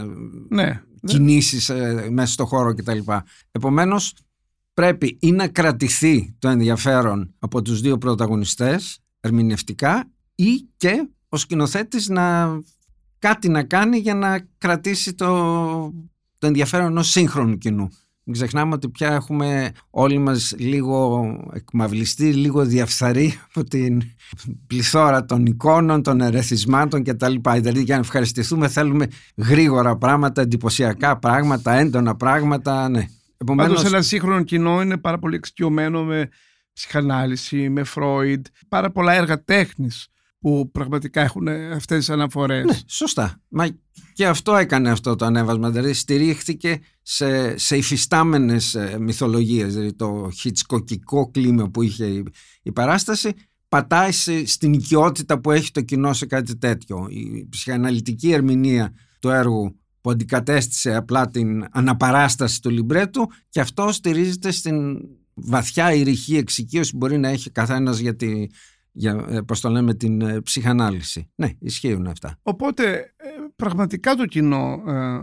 ναι, 0.50 0.82
κινήσεις 1.06 1.70
ε, 1.70 2.08
μέσα 2.12 2.34
στο 2.34 2.46
χώρο 2.46 2.74
κτλ. 2.74 3.00
Επομένως 3.52 4.14
πρέπει 4.74 5.18
ή 5.20 5.32
να 5.32 5.48
κρατηθεί 5.48 6.36
το 6.40 6.48
ενδιαφέρον 6.48 7.34
από 7.40 7.62
τους 7.62 7.82
δύο 7.82 7.98
πρωταγωνιστές 7.98 9.00
ερμηνευτικά 9.20 10.12
ή 10.36 10.68
και 10.78 11.08
ο 11.30 11.38
σκηνοθέτης 11.38 12.10
να 12.10 12.58
κάτι 13.20 13.50
να 13.50 13.64
κάνει 13.64 13.98
για 13.98 14.16
να 14.16 14.48
κρατήσει 14.58 15.14
το, 15.14 15.28
το 16.38 16.48
ενδιαφέρον 16.48 16.86
ενός 16.86 17.10
σύγχρονου 17.10 17.58
κοινού. 17.58 17.90
Μην 18.24 18.36
ξεχνάμε 18.36 18.74
ότι 18.74 18.90
πια 18.90 19.14
έχουμε 19.14 19.72
όλοι 19.90 20.18
μας 20.18 20.54
λίγο 20.58 21.26
εκμαυλιστεί, 21.54 22.34
λίγο 22.34 22.66
διαφθαρεί 22.66 23.34
από 23.48 23.64
την 23.64 24.02
πληθώρα 24.68 25.26
των 25.26 25.46
εικόνων, 25.46 26.04
των 26.04 26.22
ερεθισμάτων 26.22 27.04
κτλ. 27.04 27.36
Δηλαδή 27.54 27.82
για 27.82 27.96
να 27.96 28.02
ευχαριστηθούμε 28.02 28.68
θέλουμε 28.68 29.08
γρήγορα 29.36 29.98
πράγματα, 29.98 30.42
εντυπωσιακά 30.42 31.18
πράγματα, 31.20 31.74
έντονα 31.74 32.16
πράγματα. 32.16 32.90
Ναι. 32.90 33.08
Επομένως... 33.44 33.76
Πάντως 33.76 33.92
ένα 33.92 34.02
σύγχρονο 34.02 34.44
κοινό 34.44 34.82
είναι 34.82 34.98
πάρα 34.98 35.20
πολύ 35.20 35.36
εξοικειωμένο 35.36 36.04
με 36.04 36.30
ψυχανάλυση, 36.74 37.70
με 37.70 37.84
Φρόιντ, 37.84 38.46
πάρα 38.68 38.92
πολλά 38.92 39.14
έργα 39.14 39.44
τέχνης 39.44 40.08
που 40.40 40.72
πραγματικά 40.72 41.22
έχουν 41.22 41.48
αυτές 41.48 41.98
τις 41.98 42.10
αναφορές. 42.10 42.66
Ναι, 42.66 42.78
σωστά. 42.88 43.42
Μα 43.48 43.68
και 44.14 44.28
αυτό 44.28 44.56
έκανε 44.56 44.90
αυτό 44.90 45.16
το 45.16 45.26
ανέβασμα. 45.26 45.70
Δηλαδή 45.70 45.94
στηρίχθηκε 45.94 46.80
σε, 47.02 47.58
σε 47.58 47.78
υφιστάμενες 47.78 48.76
ε, 48.76 48.98
μυθολογίες. 49.00 49.74
Δηλαδή 49.74 49.94
το 49.94 50.30
χιτσκοκικό 50.34 51.32
κλίμα 51.32 51.70
που 51.70 51.82
είχε 51.82 52.06
η, 52.06 52.24
η 52.62 52.72
παράσταση 52.72 53.34
πατάει 53.68 54.12
στην 54.46 54.74
οικειότητα 54.74 55.40
που 55.40 55.52
έχει 55.52 55.72
το 55.72 55.82
κοινό 55.82 56.14
σε 56.14 56.26
κάτι 56.26 56.58
τέτοιο. 56.58 57.08
Η 57.10 57.48
ψυχαναλυτική 57.50 58.32
ερμηνεία 58.32 58.94
του 59.20 59.30
έργου 59.30 59.80
που 60.04 60.10
αντικατέστησε 60.10 60.96
απλά 60.96 61.30
την 61.30 61.66
αναπαράσταση 61.72 62.62
του 62.62 62.70
λιμπρέτου 62.70 63.30
και 63.50 63.60
αυτό 63.60 63.92
στηρίζεται 63.92 64.52
στην 64.52 64.98
βαθιά 65.34 65.94
ηρυχή 65.94 66.38
εξοικείωση 66.38 66.92
που 66.92 66.98
μπορεί 66.98 67.18
να 67.18 67.28
έχει 67.30 67.52
καθένας 67.52 67.98
για 67.98 68.16
τη, 68.16 68.48
για, 68.92 69.26
ε, 69.30 69.42
πώς 69.42 69.60
το 69.60 69.70
λέμε, 69.70 69.94
την 69.94 70.22
ε, 70.22 70.42
ψυχανάλυση. 70.42 71.30
Ναι, 71.36 71.52
ισχύουν 71.60 72.08
αυτά. 72.08 72.40
Οπότε 72.42 72.94
ε, 72.94 73.28
πραγματικά 73.56 74.16
το 74.16 74.26
κοινό 74.26 74.82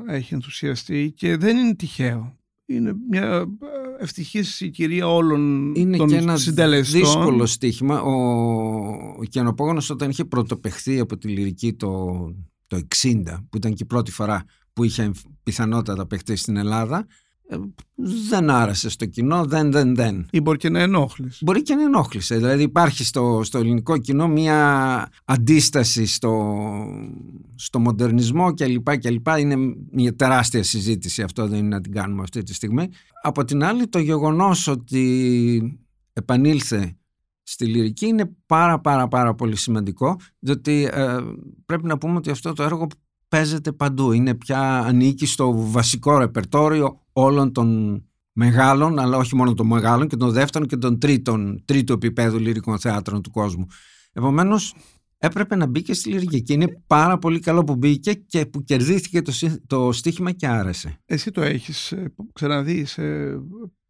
έχει 0.09 0.35
ενθουσιαστεί 0.35 1.13
και 1.17 1.37
δεν 1.37 1.57
είναι 1.57 1.75
τυχαίο. 1.75 2.39
Είναι 2.67 2.93
μια 3.11 3.47
ευτυχής 3.99 4.61
η 4.61 4.71
κυρία 4.71 5.09
όλων 5.09 5.73
είναι 5.75 5.97
των 5.97 6.09
και 6.09 6.17
ένας 6.17 6.43
συντελεστών. 6.43 7.01
δύσκολο 7.01 7.47
στοίχημα. 7.47 8.03
Ο, 8.03 8.13
ο 9.19 9.25
Κιανοπόγονος 9.29 9.91
όταν 9.91 10.11
είχε 10.11 10.25
πρωτοπεχθεί 10.25 10.99
από 10.99 11.19
τη 11.19 11.29
λυρική 11.29 11.73
το, 11.75 12.15
το 12.67 12.81
60 13.03 13.23
που 13.51 13.57
ήταν 13.57 13.75
και 13.75 13.83
η 13.83 13.87
πρώτη 13.87 14.11
φορά 14.11 14.45
που 14.73 14.85
είχε 14.85 15.11
πιθανότατα 15.43 16.07
παιχτεί 16.07 16.37
στην 16.37 16.57
Ελλάδα 16.57 17.07
ε, 17.53 17.57
δεν 18.29 18.51
άρεσε 18.51 18.89
στο 18.89 19.07
κοινό, 19.07 19.45
δεν, 19.45 19.73
δεν, 19.73 19.95
δεν. 19.95 20.29
Ή 20.31 20.41
μπορεί 20.41 20.59
και 20.59 20.69
να 20.69 20.81
ενόχλησε. 20.81 21.39
Μπορεί 21.45 21.63
και 21.63 21.75
να 21.75 21.83
ενόχλησε. 21.83 22.37
Δηλαδή 22.37 22.63
υπάρχει 22.63 23.05
στο, 23.05 23.41
στο 23.45 23.59
ελληνικό 23.59 23.99
κοινό 23.99 24.29
μια 24.29 25.09
αντίσταση 25.25 26.07
στο, 26.07 26.57
στο 27.55 27.79
μοντερνισμό 27.79 28.55
κλπ. 28.55 28.99
κλπ. 28.99 29.27
Είναι 29.39 29.57
μια 29.93 30.17
τεράστια 30.17 30.63
συζήτηση 30.63 31.23
αυτό, 31.23 31.47
δεν 31.47 31.59
είναι 31.59 31.69
να 31.69 31.81
την 31.81 31.93
κάνουμε 31.93 32.23
αυτή 32.23 32.43
τη 32.43 32.55
στιγμή. 32.55 32.89
Από 33.23 33.45
την 33.45 33.65
άλλη 33.65 33.89
το 33.89 33.99
γεγονός 33.99 34.67
ότι 34.67 35.81
επανήλθε 36.13 36.97
στη 37.43 37.67
λυρική 37.67 38.07
είναι 38.07 38.37
πάρα 38.47 38.81
πάρα 38.81 39.09
πάρα 39.09 39.35
πολύ 39.35 39.57
σημαντικό 39.57 40.17
διότι 40.39 40.89
ε, 40.93 41.17
πρέπει 41.67 41.87
να 41.87 41.99
πούμε 41.99 42.17
ότι 42.17 42.31
αυτό 42.31 42.53
το 42.53 42.63
έργο 42.63 42.87
παίζεται 43.31 43.73
παντού. 43.73 44.13
Είναι 44.13 44.35
πια 44.35 44.79
ανήκει 44.79 45.27
στο 45.27 45.71
βασικό 45.71 46.19
ρεπερτόριο 46.19 47.01
όλων 47.13 47.53
των 47.53 48.01
μεγάλων, 48.33 48.99
αλλά 48.99 49.17
όχι 49.17 49.37
μόνο 49.37 49.55
των 49.55 49.67
μεγάλων 49.67 50.09
και 50.09 50.17
των 50.17 50.31
δεύτερων 50.31 50.69
και 50.69 50.77
των 50.77 50.99
τρίτων, 50.99 51.63
τρίτου 51.65 51.93
επίπεδου 51.93 52.39
λυρικών 52.39 52.79
θεάτρων 52.79 53.23
του 53.23 53.31
κόσμου. 53.31 53.67
Επομένως, 54.13 54.75
έπρεπε 55.19 55.57
να 55.57 55.67
μπει 55.67 55.83
και 55.83 55.95
στη 55.95 56.11
λυρική. 56.11 56.43
Και 56.43 56.53
είναι 56.53 56.83
πάρα 56.87 57.19
πολύ 57.19 57.39
καλό 57.39 57.65
που 57.65 57.77
μπήκε 57.77 58.13
και 58.13 58.47
που 58.47 58.63
κερδίθηκε 58.63 59.23
το, 59.23 59.33
το 59.67 59.93
στίχημα 59.93 60.33
και 60.33 60.47
άρεσε. 60.47 60.99
Εσύ 61.05 61.31
το 61.31 61.43
έχεις 61.43 61.93
ε, 61.93 62.15
ξαναδεί 62.33 62.85
σε 62.85 63.03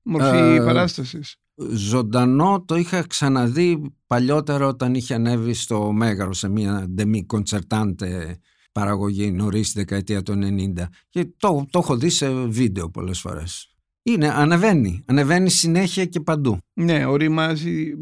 μορφή 0.03 0.37
ε, 0.37 0.59
παράστασης; 0.64 1.37
Ζωντανό 1.72 2.64
το 2.66 2.76
είχα 2.76 3.07
ξαναδεί 3.07 3.94
παλιότερο 4.07 4.68
όταν 4.68 4.94
είχε 4.94 5.14
ανέβει 5.14 5.55
στο 5.55 5.92
Μέγαρο 5.92 6.33
σε 6.33 6.48
μια 6.48 6.94
demi 6.98 7.20
concertante 7.35 8.35
παραγωγή 8.72 9.30
νωρίς 9.30 9.68
στη 9.68 9.78
δεκαετία 9.78 10.22
του 10.22 10.38
90 10.76 10.85
και 11.09 11.28
το, 11.37 11.66
το 11.70 11.78
έχω 11.78 11.96
δει 11.96 12.09
σε 12.09 12.30
βίντεο 12.30 12.90
πολλές 12.90 13.20
φορές. 13.20 13.74
Είναι, 14.02 14.28
ανεβαίνει, 14.28 15.04
ανεβαίνει 15.06 15.50
συνέχεια 15.50 16.04
και 16.04 16.20
παντού. 16.20 16.59
Ναι, 16.72 17.04
οριμάζει 17.04 17.92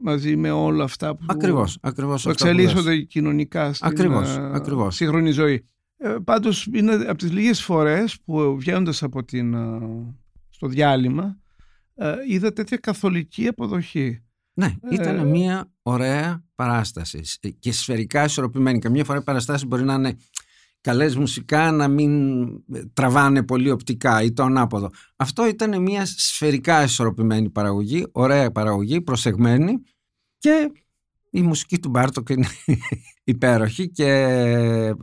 μαζί 0.00 0.36
με 0.36 0.50
όλα 0.50 0.84
αυτά 0.84 1.16
που, 1.16 1.24
ακριβώς, 1.28 1.78
ακριβώς 1.80 2.22
που 2.22 2.30
εξελίσσονται 2.30 2.98
κοινωνικά 2.98 3.72
στην 3.72 3.88
ακριβώς, 3.88 4.36
ακριβώς. 4.36 4.94
σύγχρονη 4.94 5.30
ζωή. 5.30 5.64
Ε, 5.96 6.16
πάντως 6.24 6.68
είναι 6.72 6.92
από 6.94 7.18
τις 7.18 7.32
λίγες 7.32 7.62
φορές 7.62 8.20
που 8.24 8.56
βγαίνοντας 8.58 9.02
από 9.02 9.24
την, 9.24 9.56
στο 10.50 10.66
διάλειμμα 10.66 11.38
ε, 11.94 12.14
είδα 12.28 12.52
τέτοια 12.52 12.76
καθολική 12.76 13.46
αποδοχή. 13.46 14.22
Ναι, 14.54 14.74
ήταν 14.90 15.18
ε, 15.18 15.24
μια 15.24 15.72
ωραία 15.82 16.43
παράστασης 16.54 17.38
ε, 17.40 17.48
και 17.50 17.72
σφαιρικά 17.72 18.24
ισορροπημένη. 18.24 18.78
Καμιά 18.78 19.04
φορά 19.04 19.18
οι 19.18 19.22
παραστάσεις 19.22 19.66
μπορεί 19.66 19.84
να 19.84 19.94
είναι 19.94 20.16
καλές 20.80 21.16
μουσικά, 21.16 21.70
να 21.70 21.88
μην 21.88 22.44
ε, 22.72 22.84
τραβάνε 22.92 23.42
πολύ 23.42 23.70
οπτικά 23.70 24.22
ή 24.22 24.32
το 24.32 24.42
ανάποδο. 24.42 24.90
Αυτό 25.16 25.46
ήταν 25.46 25.82
μια 25.82 26.06
σφαιρικά 26.06 26.82
ισορροπημένη 26.82 27.50
παραγωγή, 27.50 28.06
ωραία 28.12 28.50
παραγωγή, 28.50 29.00
προσεγμένη 29.00 29.82
και 30.38 30.70
η 31.30 31.42
μουσική 31.42 31.78
του 31.78 31.88
Μπάρτοκ 31.88 32.28
είναι 32.28 32.46
υπέροχη 33.24 33.90
και 33.90 34.08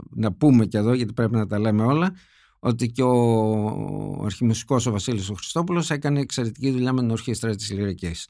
να 0.10 0.34
πούμε 0.34 0.66
και 0.66 0.78
εδώ 0.78 0.94
γιατί 0.94 1.14
πρέπει 1.14 1.36
να 1.36 1.48
τα 1.48 1.60
λέμε 1.60 1.84
όλα 1.84 2.14
ότι 2.60 2.88
και 2.88 3.04
ο 3.04 4.24
αρχιμουσικός 4.26 4.86
ο 4.86 4.92
Βασίλης 4.92 5.30
ο 5.30 5.34
Χριστόπουλος 5.34 5.90
έκανε 5.90 6.20
εξαιρετική 6.20 6.72
δουλειά 6.72 6.94
με 6.94 7.02
την 7.02 7.12
ορχήστρα 7.12 7.56
της 7.56 7.72
Λυρικής. 7.72 8.28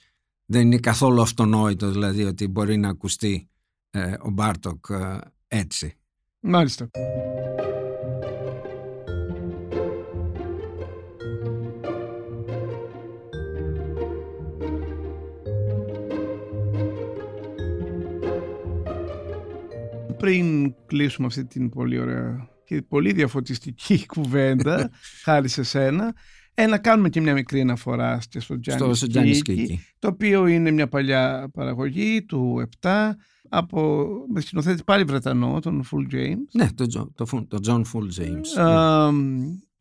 Δεν 0.52 0.62
είναι 0.62 0.78
καθόλου 0.78 1.22
αυτονόητο 1.22 1.92
δηλαδή 1.92 2.24
ότι 2.24 2.48
μπορεί 2.48 2.78
να 2.78 2.90
ακουστεί 2.90 3.50
ε, 3.92 4.14
ο 4.22 4.30
Μπάρτοκ 4.30 4.86
ε, 4.90 5.18
έτσι. 5.48 5.94
Μάλιστα. 6.40 6.90
Πριν 20.18 20.76
κλείσουμε 20.86 21.28
αυτή 21.28 21.46
την 21.46 21.70
πολύ 21.70 22.00
ωραία 22.00 22.50
και 22.64 22.82
πολύ 22.82 23.12
διαφωτιστική 23.12 24.06
κουβέντα, 24.14 24.90
χάρη 25.24 25.48
σε 25.48 25.64
σένα, 25.64 26.14
ε, 26.62 26.68
να 26.68 26.78
κάνουμε 26.78 27.10
και 27.10 27.22
μια 27.22 27.34
μικρή 27.34 27.62
αναφορά 27.62 28.20
στο 28.22 28.60
Τζάνι 29.08 29.34
Σκίκη, 29.34 29.80
το 30.00 30.08
οποίο 30.08 30.48
είναι 30.48 30.72
μια 30.72 30.88
παλιά 30.88 31.50
παραγωγή 31.54 32.24
του 32.26 32.70
7 32.82 33.12
από 33.50 34.10
με 34.34 34.42
σκηνοθέτη 34.42 34.84
πάλι 34.84 35.04
Βρετανό, 35.04 35.60
τον 35.60 35.84
Φουλ 35.84 36.06
James. 36.12 36.46
Ναι, 36.54 36.72
τον 36.72 37.14
το, 37.16 37.46
το 37.48 37.60
John 37.68 37.82
Full 37.82 38.22
James. 38.22 38.64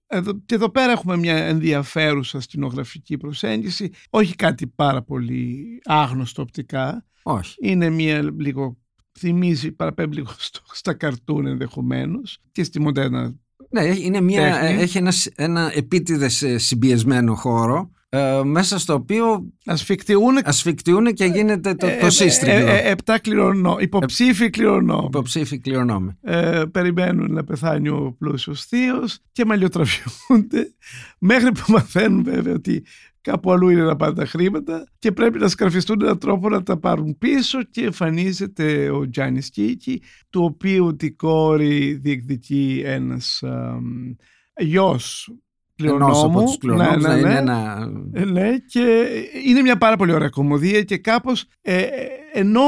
Ε, 0.07 0.17
εδώ, 0.17 0.41
και 0.47 0.55
εδώ 0.55 0.71
πέρα 0.71 0.93
έχουμε 0.93 1.17
μια 1.17 1.37
ενδιαφέρουσα 1.37 2.41
στινογραφική 2.41 3.17
προσέγγιση, 3.17 3.91
όχι 4.11 4.35
κάτι 4.35 4.67
πάρα 4.67 5.03
πολύ 5.03 5.65
άγνωστο 5.85 6.43
οπτικά. 6.43 7.05
Όχι. 7.23 7.55
Είναι 7.61 7.91
μια 7.91 8.23
λίγο, 8.39 8.79
θυμίζει, 9.19 9.73
παραπέμπει 9.73 10.15
λίγο 10.15 10.31
στο, 10.39 10.61
στα 10.73 10.95
καρτούν 10.95 11.47
ενδεχομένως 11.47 12.39
και 12.53 12.65
στη 12.65 12.81
μοντέρνα 12.81 13.35
Ναι, 13.71 13.85
είναι 13.85 14.21
μια, 14.21 14.59
Τέχνη. 14.61 14.83
έχει 14.83 14.99
ένα, 14.99 15.13
ένα 15.35 15.73
επίτηδες 15.75 16.43
ε, 16.43 16.59
συμπιεσμένο 16.59 17.35
χώρο 17.35 17.91
ε, 18.13 18.41
μέσα 18.45 18.79
στο 18.79 18.95
οποίο 18.95 19.53
ασφικτιούν 19.65 20.39
ασφικτιούν 20.45 21.13
και 21.15 21.25
γίνεται 21.25 21.75
το, 21.75 21.87
ε, 21.87 21.97
το 22.01 22.07
ε, 22.07 22.11
σύστριγγλο. 22.11 22.67
ε, 22.67 22.77
ε, 22.79 22.91
επτά 22.91 23.19
κληρονό, 23.19 23.77
υποψήφοι 23.81 24.51
κληρονόμοι. 24.51 25.05
Υποψήφοι 25.07 25.59
κληρονόμοι. 25.59 26.19
Ε, 26.23 26.63
περιμένουν 26.73 27.33
να 27.33 27.45
πεθάνει 27.45 27.89
ο 27.89 28.17
πλούσιος 28.19 28.65
θείος 28.65 29.19
και 29.33 29.45
μαλλιοτραβιούνται 29.45 30.75
μέχρι 31.19 31.53
που 31.53 31.65
μαθαίνουν 31.73 32.23
βέβαια 32.25 32.55
ότι 32.55 32.85
κάπου 33.21 33.53
αλλού 33.53 33.69
είναι 33.69 33.83
να 33.83 33.97
πάνε 33.97 34.15
τα 34.15 34.27
χρήματα 34.27 34.85
και 34.99 35.13
πρέπει 35.13 35.39
να 35.39 35.49
σκαρφιστούν 35.49 36.01
έναν 36.03 36.19
τρόπο 36.19 36.49
να 36.49 36.63
τα 36.63 36.79
πάρουν 36.79 37.19
πίσω 37.19 37.63
και 37.63 37.85
εμφανίζεται 37.85 38.91
ο 38.91 39.09
Τζάνις 39.09 39.51
Κίκη 39.51 40.03
του 40.31 40.45
οποίου 40.45 40.97
την 40.97 41.17
κόρη 41.17 41.95
διεκδικεί 41.95 42.83
ένας 42.85 43.43
αμ, 43.43 44.15
γιος 44.57 45.35
Ενός 45.89 46.09
από 46.09 46.17
κληρονόμου. 46.19 46.45
τους 46.45 46.59
κληρονόμους 46.59 47.03
να 47.05 47.17
είναι 47.19 47.35
ένα... 47.37 47.89
Ε, 48.13 48.25
Ναι, 48.25 48.57
και 48.67 49.07
είναι 49.47 49.61
μια 49.61 49.77
πάρα 49.79 49.97
πολύ 49.97 50.13
ωραία 50.13 50.29
κομμωδία 50.29 50.83
και 50.83 50.97
κάπως 50.99 51.45
ε, 51.61 51.77
ε, 51.81 51.89
ενώ 52.33 52.61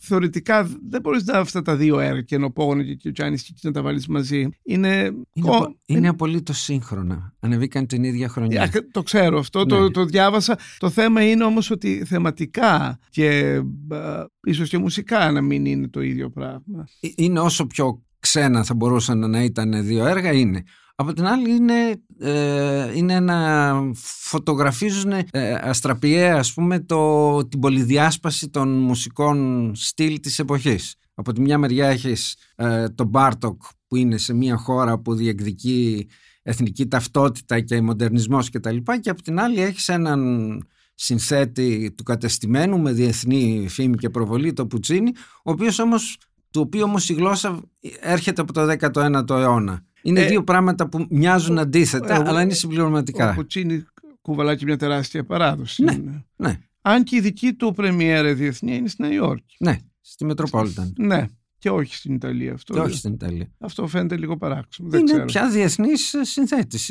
θεωρητικά 0.00 0.62
δεν 0.88 1.00
μπορείς 1.00 1.24
να 1.24 1.38
αυτά 1.38 1.62
τα 1.62 1.76
δύο 1.76 2.00
έργα 2.00 2.20
και 2.20 2.34
ενώ 2.34 2.50
Πόγωνο 2.50 2.82
και 2.82 3.08
ο 3.08 3.12
Τζάνις 3.12 3.42
Κίκη 3.42 3.60
να 3.66 3.72
τα 3.72 3.82
βάλεις 3.82 4.06
μαζί 4.06 4.48
είναι, 4.62 4.88
Είναι, 4.88 5.12
κο- 5.40 5.56
απο, 5.56 5.76
είναι 5.86 6.08
απολύτως 6.08 6.58
σύγχρονα. 6.58 7.34
Ανεβήκαν 7.40 7.86
την 7.86 8.04
ίδια 8.04 8.28
χρονιά. 8.28 8.62
Α, 8.62 8.68
το 8.90 9.02
ξέρω 9.02 9.38
αυτό, 9.38 9.66
το, 9.66 9.80
Ναι. 9.80 9.90
το 9.90 10.04
διάβασα. 10.04 10.58
Το 10.78 10.90
θέμα 10.90 11.28
είναι 11.30 11.44
όμως 11.44 11.70
ότι 11.70 12.02
θεματικά 12.06 12.98
και 13.10 13.60
α, 13.88 14.24
ίσως 14.46 14.68
και 14.68 14.78
μουσικά 14.78 15.32
να 15.32 15.40
μην 15.40 15.64
είναι 15.64 15.88
το 15.88 16.00
ίδιο 16.00 16.30
πράγμα. 16.30 16.84
Ε, 17.00 17.08
είναι 17.16 17.40
όσο 17.40 17.66
πιο 17.66 18.02
ξένα 18.18 18.64
θα 18.64 18.74
μπορούσαν 18.74 19.30
να 19.30 19.42
ήταν 19.42 19.84
δύο 19.84 20.06
έργα 20.06 20.32
είναι. 20.32 20.62
Από 20.96 21.12
την 21.12 21.26
άλλη 21.26 21.50
είναι, 21.50 22.02
ε, 22.18 22.96
είναι 22.96 23.20
να 23.20 23.74
φωτογραφίζουν 23.94 25.12
ε, 25.12 25.54
αστραπιαία 25.54 26.36
ας 26.38 26.52
πούμε 26.52 26.80
το, 26.80 27.48
την 27.48 27.60
πολυδιάσπαση 27.60 28.48
των 28.48 28.78
μουσικών 28.78 29.70
στυλ 29.74 30.20
της 30.20 30.38
εποχής. 30.38 30.94
Από 31.14 31.32
τη 31.32 31.40
μια 31.40 31.58
μεριά 31.58 31.88
έχεις 31.88 32.36
ε, 32.56 32.88
τον 32.88 33.06
Μπάρτοκ 33.06 33.62
που 33.88 33.96
είναι 33.96 34.16
σε 34.16 34.34
μια 34.34 34.56
χώρα 34.56 34.98
που 34.98 35.14
διεκδικεί 35.14 36.08
εθνική 36.42 36.86
ταυτότητα 36.86 37.60
και 37.60 37.80
μοντερνισμός 37.80 38.50
και 38.50 38.60
τα 38.60 38.70
λοιπά 38.70 39.00
και 39.00 39.10
από 39.10 39.22
την 39.22 39.40
άλλη 39.40 39.60
έχεις 39.60 39.88
έναν 39.88 40.62
συνθέτη 40.94 41.94
του 41.96 42.02
κατεστημένου 42.02 42.80
με 42.80 42.92
διεθνή 42.92 43.66
φήμη 43.68 43.96
και 43.96 44.10
προβολή 44.10 44.52
το 44.52 44.66
Πουτσίνι 44.66 45.12
ο 45.44 45.50
οποίος 45.50 45.78
όμως 45.78 46.18
του 46.50 46.60
οποίου 46.60 46.82
όμως 46.82 47.08
η 47.08 47.14
γλώσσα 47.14 47.60
έρχεται 48.00 48.40
από 48.40 48.52
το 48.52 48.76
19ο 48.80 49.30
αιώνα. 49.30 49.84
Είναι 50.06 50.20
Ε, 50.20 50.26
δύο 50.26 50.44
πράγματα 50.44 50.88
που 50.88 51.06
μοιάζουν 51.10 51.58
αντίθετα, 51.58 52.14
ε, 52.14 52.22
αλλά 52.26 52.42
είναι 52.42 52.52
Ο 52.52 52.56
συμπληρωματικά. 52.56 53.32
Κουτσίνη 53.34 53.84
κουβαλάει 54.22 54.56
και 54.56 54.64
μια 54.64 54.76
τεράστια 54.76 55.24
παράδοση. 55.24 55.82
Ναι. 55.84 55.92
Είναι. 55.92 56.24
Ναι, 56.36 56.58
Αν 56.80 57.04
και 57.04 57.16
η 57.16 57.20
δική 57.20 57.52
του 57.52 57.72
πρεμιέρα 57.72 58.34
διεθνή 58.34 58.76
είναι 58.76 58.88
στη 58.88 59.02
Νέα 59.02 59.12
Υόρκη. 59.12 59.56
ναι, 59.58 59.78
στη 60.00 60.24
Μετροπόλιταν. 60.24 60.94
Ναι, 60.98 61.26
και 61.58 61.70
όχι 61.70 61.94
στην 61.94 62.14
Ιταλία 62.14 62.52
αυτό. 62.52 62.74
Και 62.74 62.80
όχι 62.80 62.96
στην 62.96 63.12
Ιταλία. 63.12 63.48
Αυτό 63.58 63.86
φαίνεται 63.86 64.16
λίγο 64.16 64.36
παράξενο. 64.36 64.88
Δεν 64.88 65.00
είναι 65.00 65.10
ξέρω. 65.10 65.24
πια 65.24 65.48
διεθνής 65.50 66.14
συνθέτης. 66.20 66.90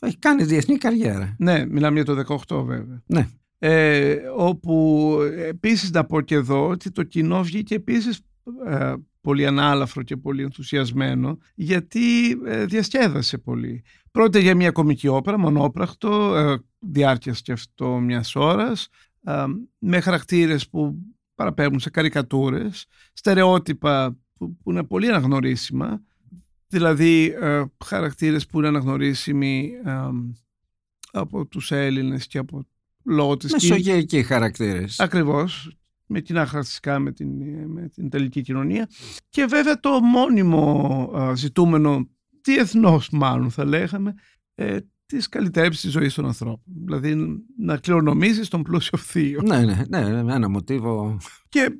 Έχει 0.00 0.18
κάνει 0.18 0.44
διεθνή 0.44 0.76
καριέρα. 0.76 1.36
Ναι, 1.38 1.66
μιλάμε 1.66 2.02
για 2.02 2.04
το 2.04 2.38
18 2.48 2.64
βέβαια. 2.64 3.02
Ναι. 3.06 3.28
Ε, 3.58 4.16
όπου 4.36 5.18
επίσης 5.48 5.90
να 5.90 6.04
πω 6.04 6.20
και 6.20 6.34
εδώ 6.34 6.68
ότι 6.68 6.90
το 6.90 7.02
κοινό 7.02 7.42
βγήκε 7.42 7.74
επίσης 7.74 8.20
ε, 8.66 8.92
πολύ 9.24 9.46
ανάλαφρο 9.46 10.02
και 10.02 10.16
πολύ 10.16 10.42
ενθουσιασμένο 10.42 11.38
γιατί 11.54 12.30
ε, 12.46 12.64
διασκέδασε 12.64 13.38
πολύ. 13.38 13.84
Πρώτα 14.10 14.38
για 14.38 14.54
μια 14.54 14.70
κομική 14.70 15.08
όπερα, 15.08 15.38
μονόπρακτο, 15.38 16.36
ε, 16.36 16.58
διάρκειας 16.78 17.42
και 17.42 17.52
αυτό 17.52 17.98
μιας 17.98 18.36
ώρας, 18.36 18.88
ε, 19.24 19.44
με 19.78 20.00
χαρακτήρες 20.00 20.68
που 20.68 20.96
παραπέμπουν 21.34 21.80
σε 21.80 21.90
καρικατούρες, 21.90 22.86
στερεότυπα 23.12 24.18
που, 24.38 24.56
που 24.62 24.70
είναι 24.70 24.84
πολύ 24.84 25.08
αναγνωρίσιμα, 25.08 26.02
δηλαδή 26.68 27.36
ε, 27.40 27.64
χαρακτήρες 27.84 28.46
που 28.46 28.58
είναι 28.58 28.68
αναγνωρίσιμοι 28.68 29.70
ε, 29.84 30.08
από 31.12 31.46
τους 31.46 31.70
Έλληνες 31.70 32.26
και 32.26 32.38
από 32.38 32.66
λόγω 33.04 33.36
της 33.36 33.48
κίνησης. 33.48 33.70
Μεσογειακοί 33.70 34.22
χαρακτήρες. 34.22 35.00
Ακριβώς, 35.00 35.76
με 36.06 36.20
κοινά 36.20 36.46
χαρακτηριστικά 36.46 36.98
με 36.98 37.12
την, 37.12 37.30
με 37.66 37.88
την 37.88 38.06
Ιταλική 38.06 38.40
κοινωνία. 38.40 38.88
Και 39.28 39.44
βέβαια 39.44 39.80
το 39.80 40.00
μόνιμο 40.00 41.10
α, 41.16 41.34
ζητούμενο, 41.34 42.08
διεθνώς 42.40 43.10
μάλλον 43.10 43.50
θα 43.50 43.64
λέγαμε, 43.64 44.14
ε, 44.54 44.78
της 45.06 45.28
καλυτέρευσης 45.28 45.80
της 45.82 45.92
ζωής 45.92 46.14
των 46.14 46.26
ανθρώπων. 46.26 46.62
Δηλαδή 46.84 47.42
να 47.58 47.76
κληρονομήσεις 47.76 48.48
τον 48.48 48.62
πλούσιο 48.62 48.98
θείο. 48.98 49.42
Ναι, 49.42 49.64
ναι, 49.64 49.84
ναι, 49.88 50.34
ένα 50.34 50.48
μοτίβο. 50.48 51.16
Και 51.48 51.78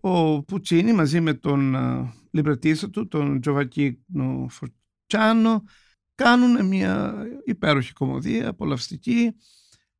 ο 0.00 0.42
Πουτσίνη 0.42 0.92
μαζί 0.92 1.20
με 1.20 1.34
τον 1.34 1.76
α, 1.76 2.12
λιμπρετίστα 2.30 2.90
του, 2.90 3.08
τον 3.08 3.40
Τζοβακίνο 3.40 4.48
Φορτσάνο, 4.48 5.64
κάνουν 6.14 6.66
μια 6.66 7.14
υπέροχη 7.44 7.92
κομμωδία, 7.92 8.48
απολαυστική, 8.48 9.32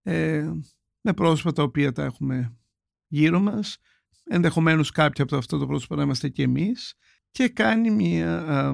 ε, 0.03 0.51
με 1.01 1.13
πρόσωπα 1.13 1.53
τα 1.53 1.63
οποία 1.63 1.93
τα 1.93 2.05
έχουμε 2.05 2.57
γύρω 3.09 3.41
μας, 3.41 3.77
ενδεχομένως 4.25 4.91
κάποια 4.91 5.25
από 5.25 5.37
αυτό 5.37 5.59
το 5.59 5.67
πρόσωπο 5.67 5.95
να 5.95 6.03
είμαστε 6.03 6.29
και 6.29 6.43
εμείς 6.43 6.95
και 7.31 7.49
κάνει 7.49 7.91
μια, 7.91 8.39
α, 8.39 8.73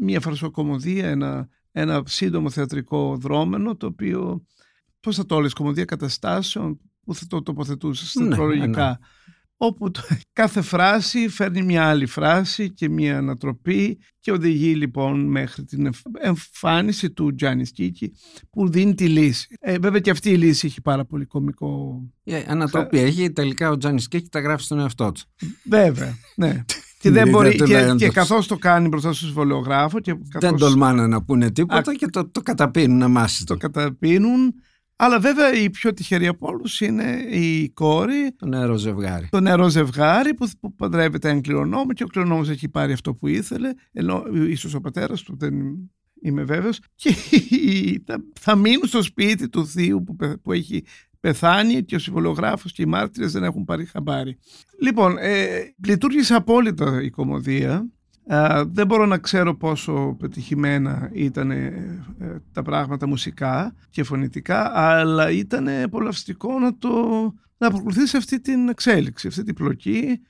μια 0.00 0.20
φαρσοκομωδία, 0.20 1.08
ένα, 1.08 1.48
ένα 1.72 2.02
σύντομο 2.06 2.50
θεατρικό 2.50 3.16
δρόμενο 3.16 3.76
το 3.76 3.86
οποίο, 3.86 4.44
πώς 5.00 5.16
θα 5.16 5.26
το 5.26 5.34
όλες, 5.34 5.52
κομμωδία 5.52 5.84
καταστάσεων 5.84 6.80
που 7.04 7.14
θα 7.14 7.26
το 7.26 7.42
τοποθετούσες 7.42 8.14
Ναι, 8.14 8.28
τετρολογικά. 8.28 8.88
ναι. 8.88 8.96
Όπου 9.64 9.90
το- 9.90 10.02
κάθε 10.40 10.60
φράση 10.62 11.28
φέρνει 11.28 11.62
μια 11.62 11.84
άλλη 11.88 12.06
φράση 12.06 12.70
και 12.72 12.88
μια 12.88 13.18
ανατροπή 13.18 13.98
και 14.20 14.32
οδηγεί 14.32 14.74
λοιπόν 14.74 15.20
μέχρι 15.30 15.64
την 15.64 15.86
εμφ- 15.86 16.06
εμφάνιση 16.20 17.10
του 17.10 17.34
Τζάνι 17.34 17.64
Κίκη 17.66 18.12
που 18.50 18.68
δίνει 18.68 18.94
τη 18.94 19.08
λύση. 19.08 19.46
Ε, 19.60 19.78
βέβαια 19.78 20.00
και 20.00 20.10
αυτή 20.10 20.30
η 20.30 20.36
λύση 20.36 20.66
έχει 20.66 20.80
πάρα 20.80 21.04
πολύ 21.04 21.24
κωμικό 21.24 22.02
Η 22.22 22.32
ανατροπή 22.46 22.98
έχει. 22.98 23.32
Τελικά 23.32 23.70
ο 23.70 23.76
Τζάνι 23.76 24.02
Κέκη 24.02 24.28
τα 24.28 24.40
γράφει 24.40 24.64
στον 24.64 24.78
εαυτό 24.78 25.12
του. 25.12 25.20
Βέβαια, 25.64 26.14
ναι. 26.36 26.64
και, 27.00 27.08
Είναι 27.08 27.18
δεν 27.22 27.28
μπορεί, 27.32 27.56
και, 27.56 27.62
ιδιαίτερα 27.64 27.96
και 27.96 28.04
έντος. 28.04 28.14
καθώς 28.14 28.46
το 28.46 28.56
κάνει 28.56 28.88
μπροστά 28.88 29.12
στο 29.12 29.24
συμβολιογράφο 29.26 30.00
και 30.00 30.12
καθώς 30.28 30.50
Δεν 30.50 30.58
τολμάνε 30.58 31.06
να 31.06 31.22
πούνε 31.22 31.50
τίποτα 31.50 31.90
Α, 31.90 31.94
και 31.94 32.06
το, 32.06 32.28
το 32.30 32.40
καταπίνουν 32.40 33.02
αμάσιτο. 33.02 33.54
το 33.56 33.60
καταπίνουν. 33.70 34.54
Αλλά 35.04 35.20
βέβαια 35.20 35.52
η 35.54 35.70
πιο 35.70 35.92
τυχερή 35.92 36.26
από 36.26 36.46
όλους 36.48 36.80
είναι 36.80 37.26
η 37.30 37.70
κόρη, 37.70 38.34
Το 38.36 38.46
νερό 38.46 38.76
ζευγάρι. 38.76 39.28
το 39.30 39.40
νερό 39.40 39.68
ζευγάρι 39.68 40.34
που, 40.34 40.48
που 40.60 40.74
παντρεύεται 40.74 41.28
έναν 41.28 41.40
κληρονόμο 41.40 41.92
και 41.92 42.02
ο 42.02 42.06
κληρονόμος 42.06 42.48
έχει 42.48 42.68
πάρει 42.68 42.92
αυτό 42.92 43.14
που 43.14 43.26
ήθελε, 43.28 43.72
ενώ 43.92 44.24
ίσως 44.48 44.74
ο 44.74 44.80
πατέρας 44.80 45.22
του 45.22 45.36
δεν 45.38 45.54
είμαι 46.22 46.42
βέβαιος 46.42 46.80
και 46.94 47.14
θα, 48.06 48.24
θα 48.40 48.56
μείνουν 48.56 48.86
στο 48.86 49.02
σπίτι 49.02 49.48
του 49.48 49.66
θείου 49.66 50.02
που, 50.02 50.16
πε- 50.16 50.36
που 50.38 50.52
έχει 50.52 50.84
πεθάνει 51.20 51.84
και 51.84 51.94
ο 51.94 51.98
συμβολογράφος 51.98 52.72
και 52.72 52.82
οι 52.82 52.86
μάρτυρες 52.86 53.32
δεν 53.32 53.44
έχουν 53.44 53.64
πάρει 53.64 53.84
χαμπάρι. 53.84 54.38
Λοιπόν, 54.80 55.16
ε, 55.18 55.48
λειτουργήσε 55.86 56.34
απόλυτα 56.34 57.02
η 57.02 57.10
κομμωδία. 57.10 57.86
Α, 58.26 58.64
δεν 58.66 58.86
μπορώ 58.86 59.06
να 59.06 59.18
ξέρω 59.18 59.54
πόσο 59.54 60.16
πετυχημένα 60.18 61.10
ήταν 61.12 61.50
ε, 61.50 61.56
ε, 62.18 62.36
τα 62.52 62.62
πράγματα 62.62 63.06
μουσικά 63.06 63.74
και 63.90 64.02
φωνητικά, 64.02 64.78
αλλά 64.78 65.30
ήταν 65.30 65.68
απολαυστικό 65.68 66.58
να 66.58 66.76
το 66.78 66.90
να 67.62 67.70
προκολουθήσει 67.70 68.16
αυτή 68.16 68.40
την 68.40 68.68
εξέλιξη, 68.68 69.28
αυτή 69.28 69.42
την 69.42 69.54
πλοκή. 69.54 70.20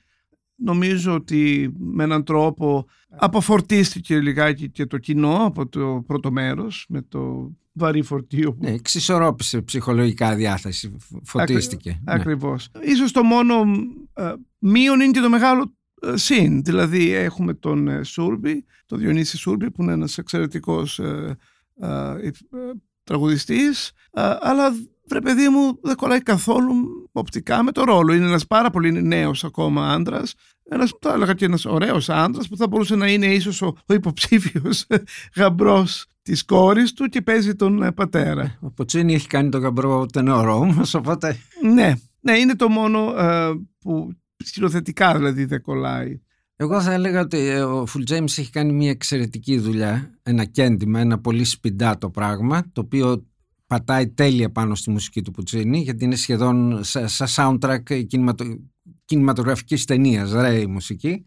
Νομίζω 0.55 1.13
ότι 1.13 1.73
με 1.77 2.03
έναν 2.03 2.23
τρόπο 2.23 2.85
αποφορτίστηκε 3.09 4.19
λιγάκι 4.19 4.69
και 4.69 4.85
το 4.85 4.97
κοινό 4.97 5.45
από 5.45 5.67
το 5.67 6.03
πρώτο 6.07 6.31
μέρος 6.31 6.85
με 6.89 7.01
το 7.01 7.51
βαρύ 7.73 8.01
φορτίο 8.01 8.53
που 8.53 8.63
Ναι, 8.63 8.71
εξισορρόπησε 8.71 9.61
ψυχολογικά 9.61 10.35
διάθεση. 10.35 10.97
Φωτίστηκε. 11.23 11.89
Ναι. 11.89 12.13
Ακριβώς. 12.13 12.69
Ίσως 12.81 13.11
το 13.11 13.23
μόνο 13.23 13.53
ε, 14.13 14.33
μείον 14.59 14.99
είναι 14.99 15.11
και 15.11 15.19
το 15.19 15.29
μεγάλο 15.29 15.61
ε, 15.61 15.82
συν. 16.13 16.63
Δηλαδή 16.63 17.13
έχουμε 17.13 17.53
τον 17.53 17.87
ε, 17.87 18.03
Σούρμπι, 18.03 18.65
τον 18.85 18.99
Διονύσης 18.99 19.39
Σούρμπι 19.39 19.71
που 19.71 19.81
είναι 19.81 19.91
ένας 19.91 20.17
εξαιρετικός 20.17 20.99
ε, 20.99 21.37
ε, 21.81 21.87
ε, 21.87 22.31
τραγουδιστής 23.03 23.91
ε, 24.11 24.35
αλλά 24.39 24.73
βρε 25.07 25.21
παιδί 25.21 25.49
μου 25.49 25.79
δεν 25.81 25.95
κολλάει 25.95 26.21
καθόλου 26.21 26.73
οπτικά 27.11 27.63
με 27.63 27.71
το 27.71 27.83
ρόλο. 27.83 28.13
Είναι 28.13 28.25
ένας 28.25 28.47
πάρα 28.47 28.69
πολύ 28.69 29.01
νέος 29.01 29.43
ακόμα 29.43 29.93
άντρας 29.93 30.35
ένας, 30.69 30.93
το 30.99 31.09
έλεγα 31.09 31.33
και 31.33 31.45
ένας 31.45 31.65
ωραίος 31.65 32.09
άντρας 32.09 32.47
που 32.47 32.57
θα 32.57 32.67
μπορούσε 32.67 32.95
να 32.95 33.07
είναι 33.07 33.25
ίσως 33.25 33.61
ο, 33.61 33.75
ο 33.85 33.93
υποψήφιος 33.93 34.87
γαμπρός 35.37 36.05
της 36.21 36.45
κόρης 36.45 36.93
του 36.93 37.05
και 37.05 37.21
παίζει 37.21 37.55
τον 37.55 37.83
ε, 37.83 37.91
πατέρα. 37.91 38.57
Ο 38.61 38.71
Ποτσίνη 38.71 39.13
έχει 39.13 39.27
κάνει 39.27 39.49
τον 39.49 39.61
γαμπρό 39.61 40.05
τενόρο 40.05 40.55
όμως, 40.55 40.93
οπότε... 40.93 41.37
Ναι, 41.73 41.93
ναι 42.19 42.37
είναι 42.37 42.55
το 42.55 42.69
μόνο 42.69 43.13
ε, 43.17 43.51
που 43.79 44.15
σκηνοθετικά 44.43 45.15
δηλαδή 45.15 45.45
δεν 45.45 45.61
κολλάει. 45.61 46.21
Εγώ 46.55 46.81
θα 46.81 46.93
έλεγα 46.93 47.21
ότι 47.21 47.37
ε, 47.37 47.61
ο 47.61 47.85
Φουλ 47.85 48.03
Τζέιμς 48.03 48.37
έχει 48.37 48.49
κάνει 48.49 48.73
μια 48.73 48.89
εξαιρετική 48.89 49.57
δουλειά, 49.57 50.19
ένα 50.23 50.45
κέντημα, 50.45 50.99
ένα 50.99 51.19
πολύ 51.19 51.43
σπιντάτο 51.43 52.09
πράγμα, 52.09 52.63
το 52.71 52.81
οποίο 52.81 53.25
πατάει 53.67 54.07
τέλεια 54.07 54.51
πάνω 54.51 54.75
στη 54.75 54.89
μουσική 54.89 55.21
του 55.21 55.31
Πουτσίνη, 55.31 55.79
γιατί 55.79 56.05
είναι 56.05 56.15
σχεδόν 56.15 56.79
σαν 56.83 57.27
soundtrack 57.35 58.05
κινηματο, 58.07 58.45
κινηματογραφικής 59.05 59.85
ταινίας, 59.85 60.31
ρε 60.31 60.59
η 60.59 60.65
μουσική. 60.65 61.25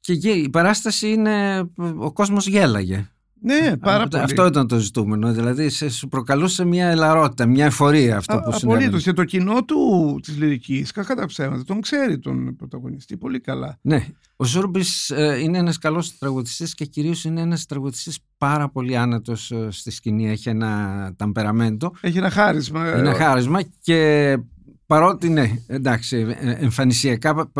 Και 0.00 0.30
η 0.30 0.48
παράσταση 0.48 1.08
είναι, 1.08 1.68
ο 1.96 2.12
κόσμος 2.12 2.46
γέλαγε. 2.46 3.10
Ναι, 3.40 3.76
πάρα 3.76 4.06
πολύ. 4.08 4.22
Αυτό 4.22 4.46
ήταν 4.46 4.66
το 4.66 4.78
ζητούμενο. 4.78 5.32
Δηλαδή, 5.32 5.68
σε, 5.68 5.90
σου 5.90 6.08
προκαλούσε 6.08 6.64
μια 6.64 6.88
ελαρότητα, 6.88 7.46
μια 7.46 7.64
εφορία 7.64 8.16
αυτό 8.16 8.36
Α, 8.36 8.42
που 8.42 8.52
συνέβαινε. 8.52 8.84
Απολύτως. 8.84 9.02
Και 9.02 9.12
το 9.12 9.24
κοινό 9.24 9.64
του 9.64 10.20
της 10.22 10.38
λυρικής, 10.38 10.92
κακά 10.92 11.14
τα 11.14 11.26
ψέματα, 11.26 11.64
τον 11.64 11.80
ξέρει 11.80 12.18
τον 12.18 12.56
πρωταγωνιστή 12.56 13.16
πολύ 13.16 13.40
καλά. 13.40 13.78
Ναι. 13.80 14.06
Ο 14.36 14.44
Ζούρμπης 14.44 15.10
ε, 15.10 15.38
είναι 15.42 15.58
ένας 15.58 15.78
καλός 15.78 16.18
τραγουδιστής 16.18 16.74
και 16.74 16.84
κυρίως 16.84 17.24
είναι 17.24 17.40
ένας 17.40 17.66
τραγουδιστής 17.66 18.18
πάρα 18.38 18.68
πολύ 18.68 18.96
άνετος 18.96 19.50
ε, 19.50 19.68
στη 19.70 19.90
σκηνή. 19.90 20.30
Έχει 20.30 20.48
ένα 20.48 21.12
ταμπεραμέντο. 21.16 21.92
Έχει 22.00 22.18
ένα 22.18 22.30
χάρισμα. 22.30 22.86
Ένα 22.86 23.14
χάρισμα 23.14 23.60
και 23.80 24.38
παρότι 24.86 25.28
ναι, 25.28 25.52
εντάξει, 25.66 26.36
ε, 26.40 26.50
εμφανισιακά 26.50 27.50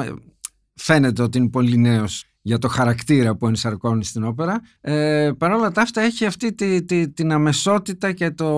φαίνεται 0.75 1.23
ότι 1.23 1.39
είναι 1.39 1.49
πολύ 1.49 1.77
νέος 1.77 2.25
για 2.47 2.59
το 2.59 2.69
χαρακτήρα 2.69 3.37
που 3.37 3.47
ενσαρκώνει 3.47 4.05
στην 4.05 4.25
όπερα. 4.25 4.61
Ε, 4.81 5.31
Παρ' 5.39 5.53
όλα 5.53 5.73
τα 5.73 5.83
αυτά 5.83 6.01
έχει 6.01 6.25
αυτή 6.25 6.53
τη, 6.53 6.85
τη, 6.85 7.09
την 7.11 7.33
αμεσότητα 7.33 8.13
και 8.13 8.31
το... 8.31 8.49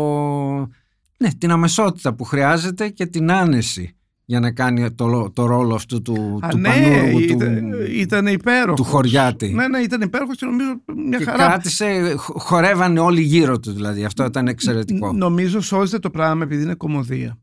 Ναι, 1.16 1.32
την 1.38 1.50
αμεσότητα 1.50 2.14
που 2.14 2.24
χρειάζεται 2.24 2.88
και 2.88 3.06
την 3.06 3.30
άνεση 3.30 3.96
για 4.24 4.40
να 4.40 4.50
κάνει 4.52 4.92
το, 4.92 5.30
το 5.30 5.46
ρόλο 5.46 5.74
αυτού 5.74 6.02
του, 6.02 6.38
Α, 6.42 6.48
του 6.48 6.58
ναι, 6.58 6.68
πανούργου, 6.68 7.18
ήταν, 7.18 7.70
του, 7.70 7.76
ήταν 7.90 8.26
υπέροχος. 8.26 8.76
του 8.76 8.84
χωριάτη. 8.84 9.48
Ναι, 9.48 9.68
ναι, 9.68 9.78
ήταν 9.78 10.00
υπέροχος 10.00 10.36
και 10.36 10.46
νομίζω 10.46 10.82
μια 11.06 11.18
και 11.18 11.24
χαρά. 11.24 11.46
κράτησε, 11.46 12.14
χορεύανε 12.16 13.00
όλοι 13.00 13.20
γύρω 13.20 13.58
του 13.58 13.72
δηλαδή, 13.72 14.04
αυτό 14.04 14.24
ήταν 14.24 14.48
εξαιρετικό. 14.48 15.12
Νομίζω 15.12 15.60
σώζεται 15.60 15.98
το 15.98 16.10
πράγμα 16.10 16.44
επειδή 16.44 16.62
είναι 16.62 16.74
κομμωδία. 16.74 17.38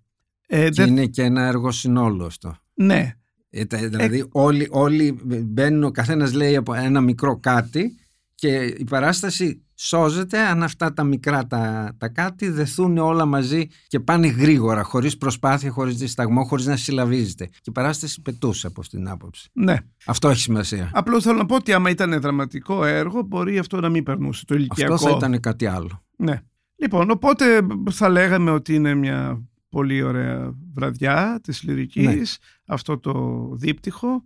Ε, 0.48 0.70
και 0.70 0.82
είναι 0.82 1.06
και 1.06 1.22
ένα 1.22 1.42
έργο 1.46 1.72
συνόλου 1.72 2.26
αυτό. 2.26 2.56
Ναι, 2.74 3.00
ε, 3.00 3.18
δηλαδή 3.64 4.20
ε... 4.20 4.24
όλοι, 4.32 4.68
όλοι 4.72 5.20
μπαίνουν, 5.44 5.84
ο 5.84 5.92
καθένας 5.92 6.34
λέει 6.34 6.56
από 6.56 6.74
ένα 6.74 7.02
μικρό 7.02 7.40
κάτι 7.40 7.96
και 8.36 8.64
η 8.78 8.84
παράσταση 8.84 9.66
σώζεται 9.76 10.40
αν 10.40 10.64
αυτά 10.64 10.94
τα 10.94 11.04
μικρά 11.04 11.48
τα, 11.48 11.94
τα 11.98 12.08
κάτι 12.08 12.50
δεθούν 12.50 12.98
όλα 12.98 13.26
μαζί 13.26 13.68
και 13.88 14.00
πάνε 14.00 14.28
γρήγορα, 14.28 14.84
χωρίς 14.84 15.18
προσπάθεια, 15.18 15.72
χωρίς 15.72 15.96
δισταγμό, 15.98 16.44
χωρίς 16.44 16.66
να 16.66 16.76
συλλαβίζεται. 16.76 17.46
Και 17.46 17.62
η 17.66 17.72
παράσταση 17.72 18.22
πετούσε 18.22 18.68
από 18.68 18.82
αυτήν 18.82 19.00
την 19.00 19.10
άποψη. 19.10 19.50
Ναι. 19.54 19.78
Αυτό 20.06 20.30
έχει 20.30 20.40
σημασία. 20.40 20.90
Απλώς 20.94 21.24
θέλω 21.24 21.38
να 21.38 21.46
πω 21.46 21.56
ότι 21.56 21.74
άμα 21.74 21.90
ήταν 21.90 22.22
δραματικό 22.22 22.86
έργο 22.86 23.22
μπορεί 23.22 23.58
αυτό 23.58 23.80
να 23.80 23.90
μην 23.90 24.04
περνούσε 24.04 24.46
το 24.46 24.56
ηλικιακό. 24.56 24.94
Αυτό 24.94 25.10
θα 25.10 25.16
ήταν 25.16 25.40
κάτι 25.40 25.66
άλλο. 25.66 26.04
Ναι. 26.18 26.42
Λοιπόν, 26.76 27.10
οπότε 27.10 27.46
θα 27.92 28.10
λέγαμε 28.10 28.52
ότι 28.52 28.74
είναι 28.74 28.94
μια 28.94 29.42
πολύ 29.76 30.02
ωραία 30.02 30.54
βραδιά 30.74 31.40
της 31.44 31.64
λυρικής, 31.64 32.06
ναι. 32.06 32.22
αυτό 32.66 33.00
το 33.00 33.50
δίπτυχο 33.54 34.24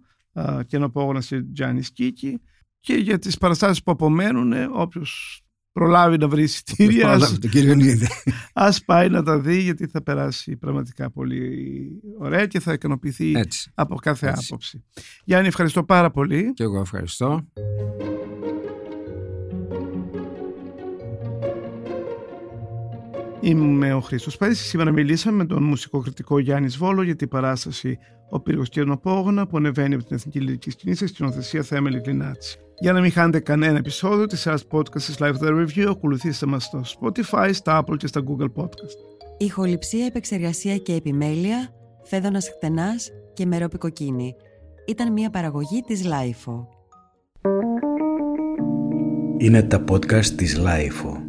και 0.65 0.75
ένα 0.75 0.85
απόγωνα 0.85 1.21
σε 1.21 1.41
Τζάνι 1.53 1.81
Σκίκη 1.81 2.41
και 2.79 2.93
για 2.93 3.19
τις 3.19 3.37
παραστάσεις 3.37 3.83
που 3.83 3.91
απομένουν 3.91 4.53
όποιος 4.73 5.41
προλάβει 5.71 6.17
να 6.17 6.27
βρει 6.27 6.43
εισιτήρια 6.43 7.09
ας, 7.09 7.37
ας 8.53 8.83
πάει 8.83 9.09
να 9.09 9.23
τα 9.23 9.39
δει 9.39 9.61
γιατί 9.61 9.87
θα 9.87 10.03
περάσει 10.03 10.57
πραγματικά 10.57 11.11
πολύ 11.11 11.89
ωραία 12.19 12.45
και 12.45 12.59
θα 12.59 12.73
ικανοποιηθεί 12.73 13.33
από 13.73 13.95
κάθε 13.95 14.27
Έτσι. 14.27 14.45
άποψη. 14.47 14.83
Γιάννη 15.23 15.47
ευχαριστώ 15.47 15.83
πάρα 15.83 16.11
πολύ. 16.11 16.53
Και 16.53 16.63
εγώ 16.63 16.79
ευχαριστώ. 16.79 17.47
Είμαι 23.41 23.93
ο 23.93 23.99
Χρήστος 23.99 24.37
Παΐσης. 24.39 24.53
Σήμερα 24.53 24.91
μιλήσαμε 24.91 25.37
με 25.37 25.45
τον 25.45 25.63
μουσικοκριτικό 25.63 26.39
Γιάννης 26.39 26.77
Βόλο 26.77 27.01
για 27.01 27.15
την 27.15 27.27
παράσταση 27.27 27.97
«Ο 28.29 28.39
πύργος 28.39 28.69
Κερνοπόγωνα» 28.69 29.47
που 29.47 29.57
ανεβαίνει 29.57 29.93
από 29.93 30.03
την 30.03 30.15
Εθνική 30.15 30.39
Λυρικής 30.39 30.73
Σκηνή 30.73 30.95
σε 30.95 31.07
σκηνοθεσία 31.07 31.63
Θέμελη 31.63 32.01
Κλινάτση. 32.01 32.59
Για 32.79 32.93
να 32.93 33.01
μην 33.01 33.11
χάνετε 33.11 33.39
κανένα 33.39 33.77
επεισόδιο 33.77 34.25
της 34.25 34.39
σειράς 34.39 34.65
podcast 34.71 35.01
της 35.01 35.17
Live 35.19 35.33
The 35.33 35.65
Review, 35.65 35.85
ακολουθήστε 35.89 36.45
μας 36.45 36.63
στο 36.63 36.81
Spotify, 36.99 37.49
στα 37.53 37.83
Apple 37.83 37.97
και 37.97 38.07
στα 38.07 38.23
Google 38.27 38.61
Podcast. 38.61 39.17
Ηχοληψία, 39.37 40.05
επεξεργασία 40.05 40.77
και 40.77 40.93
επιμέλεια, 40.93 41.73
φέδωνας 42.03 42.49
χτενάς 42.49 43.09
και 43.33 43.45
μερόπικοκίνη. 43.45 44.35
Ήταν 44.87 45.11
μια 45.13 45.29
παραγωγή 45.29 45.81
της 45.87 46.03
LIFO. 46.05 46.65
Είναι 49.37 49.63
τα 49.63 49.83
podcast 49.89 50.25
της 50.25 50.59
LIFO. 50.59 51.28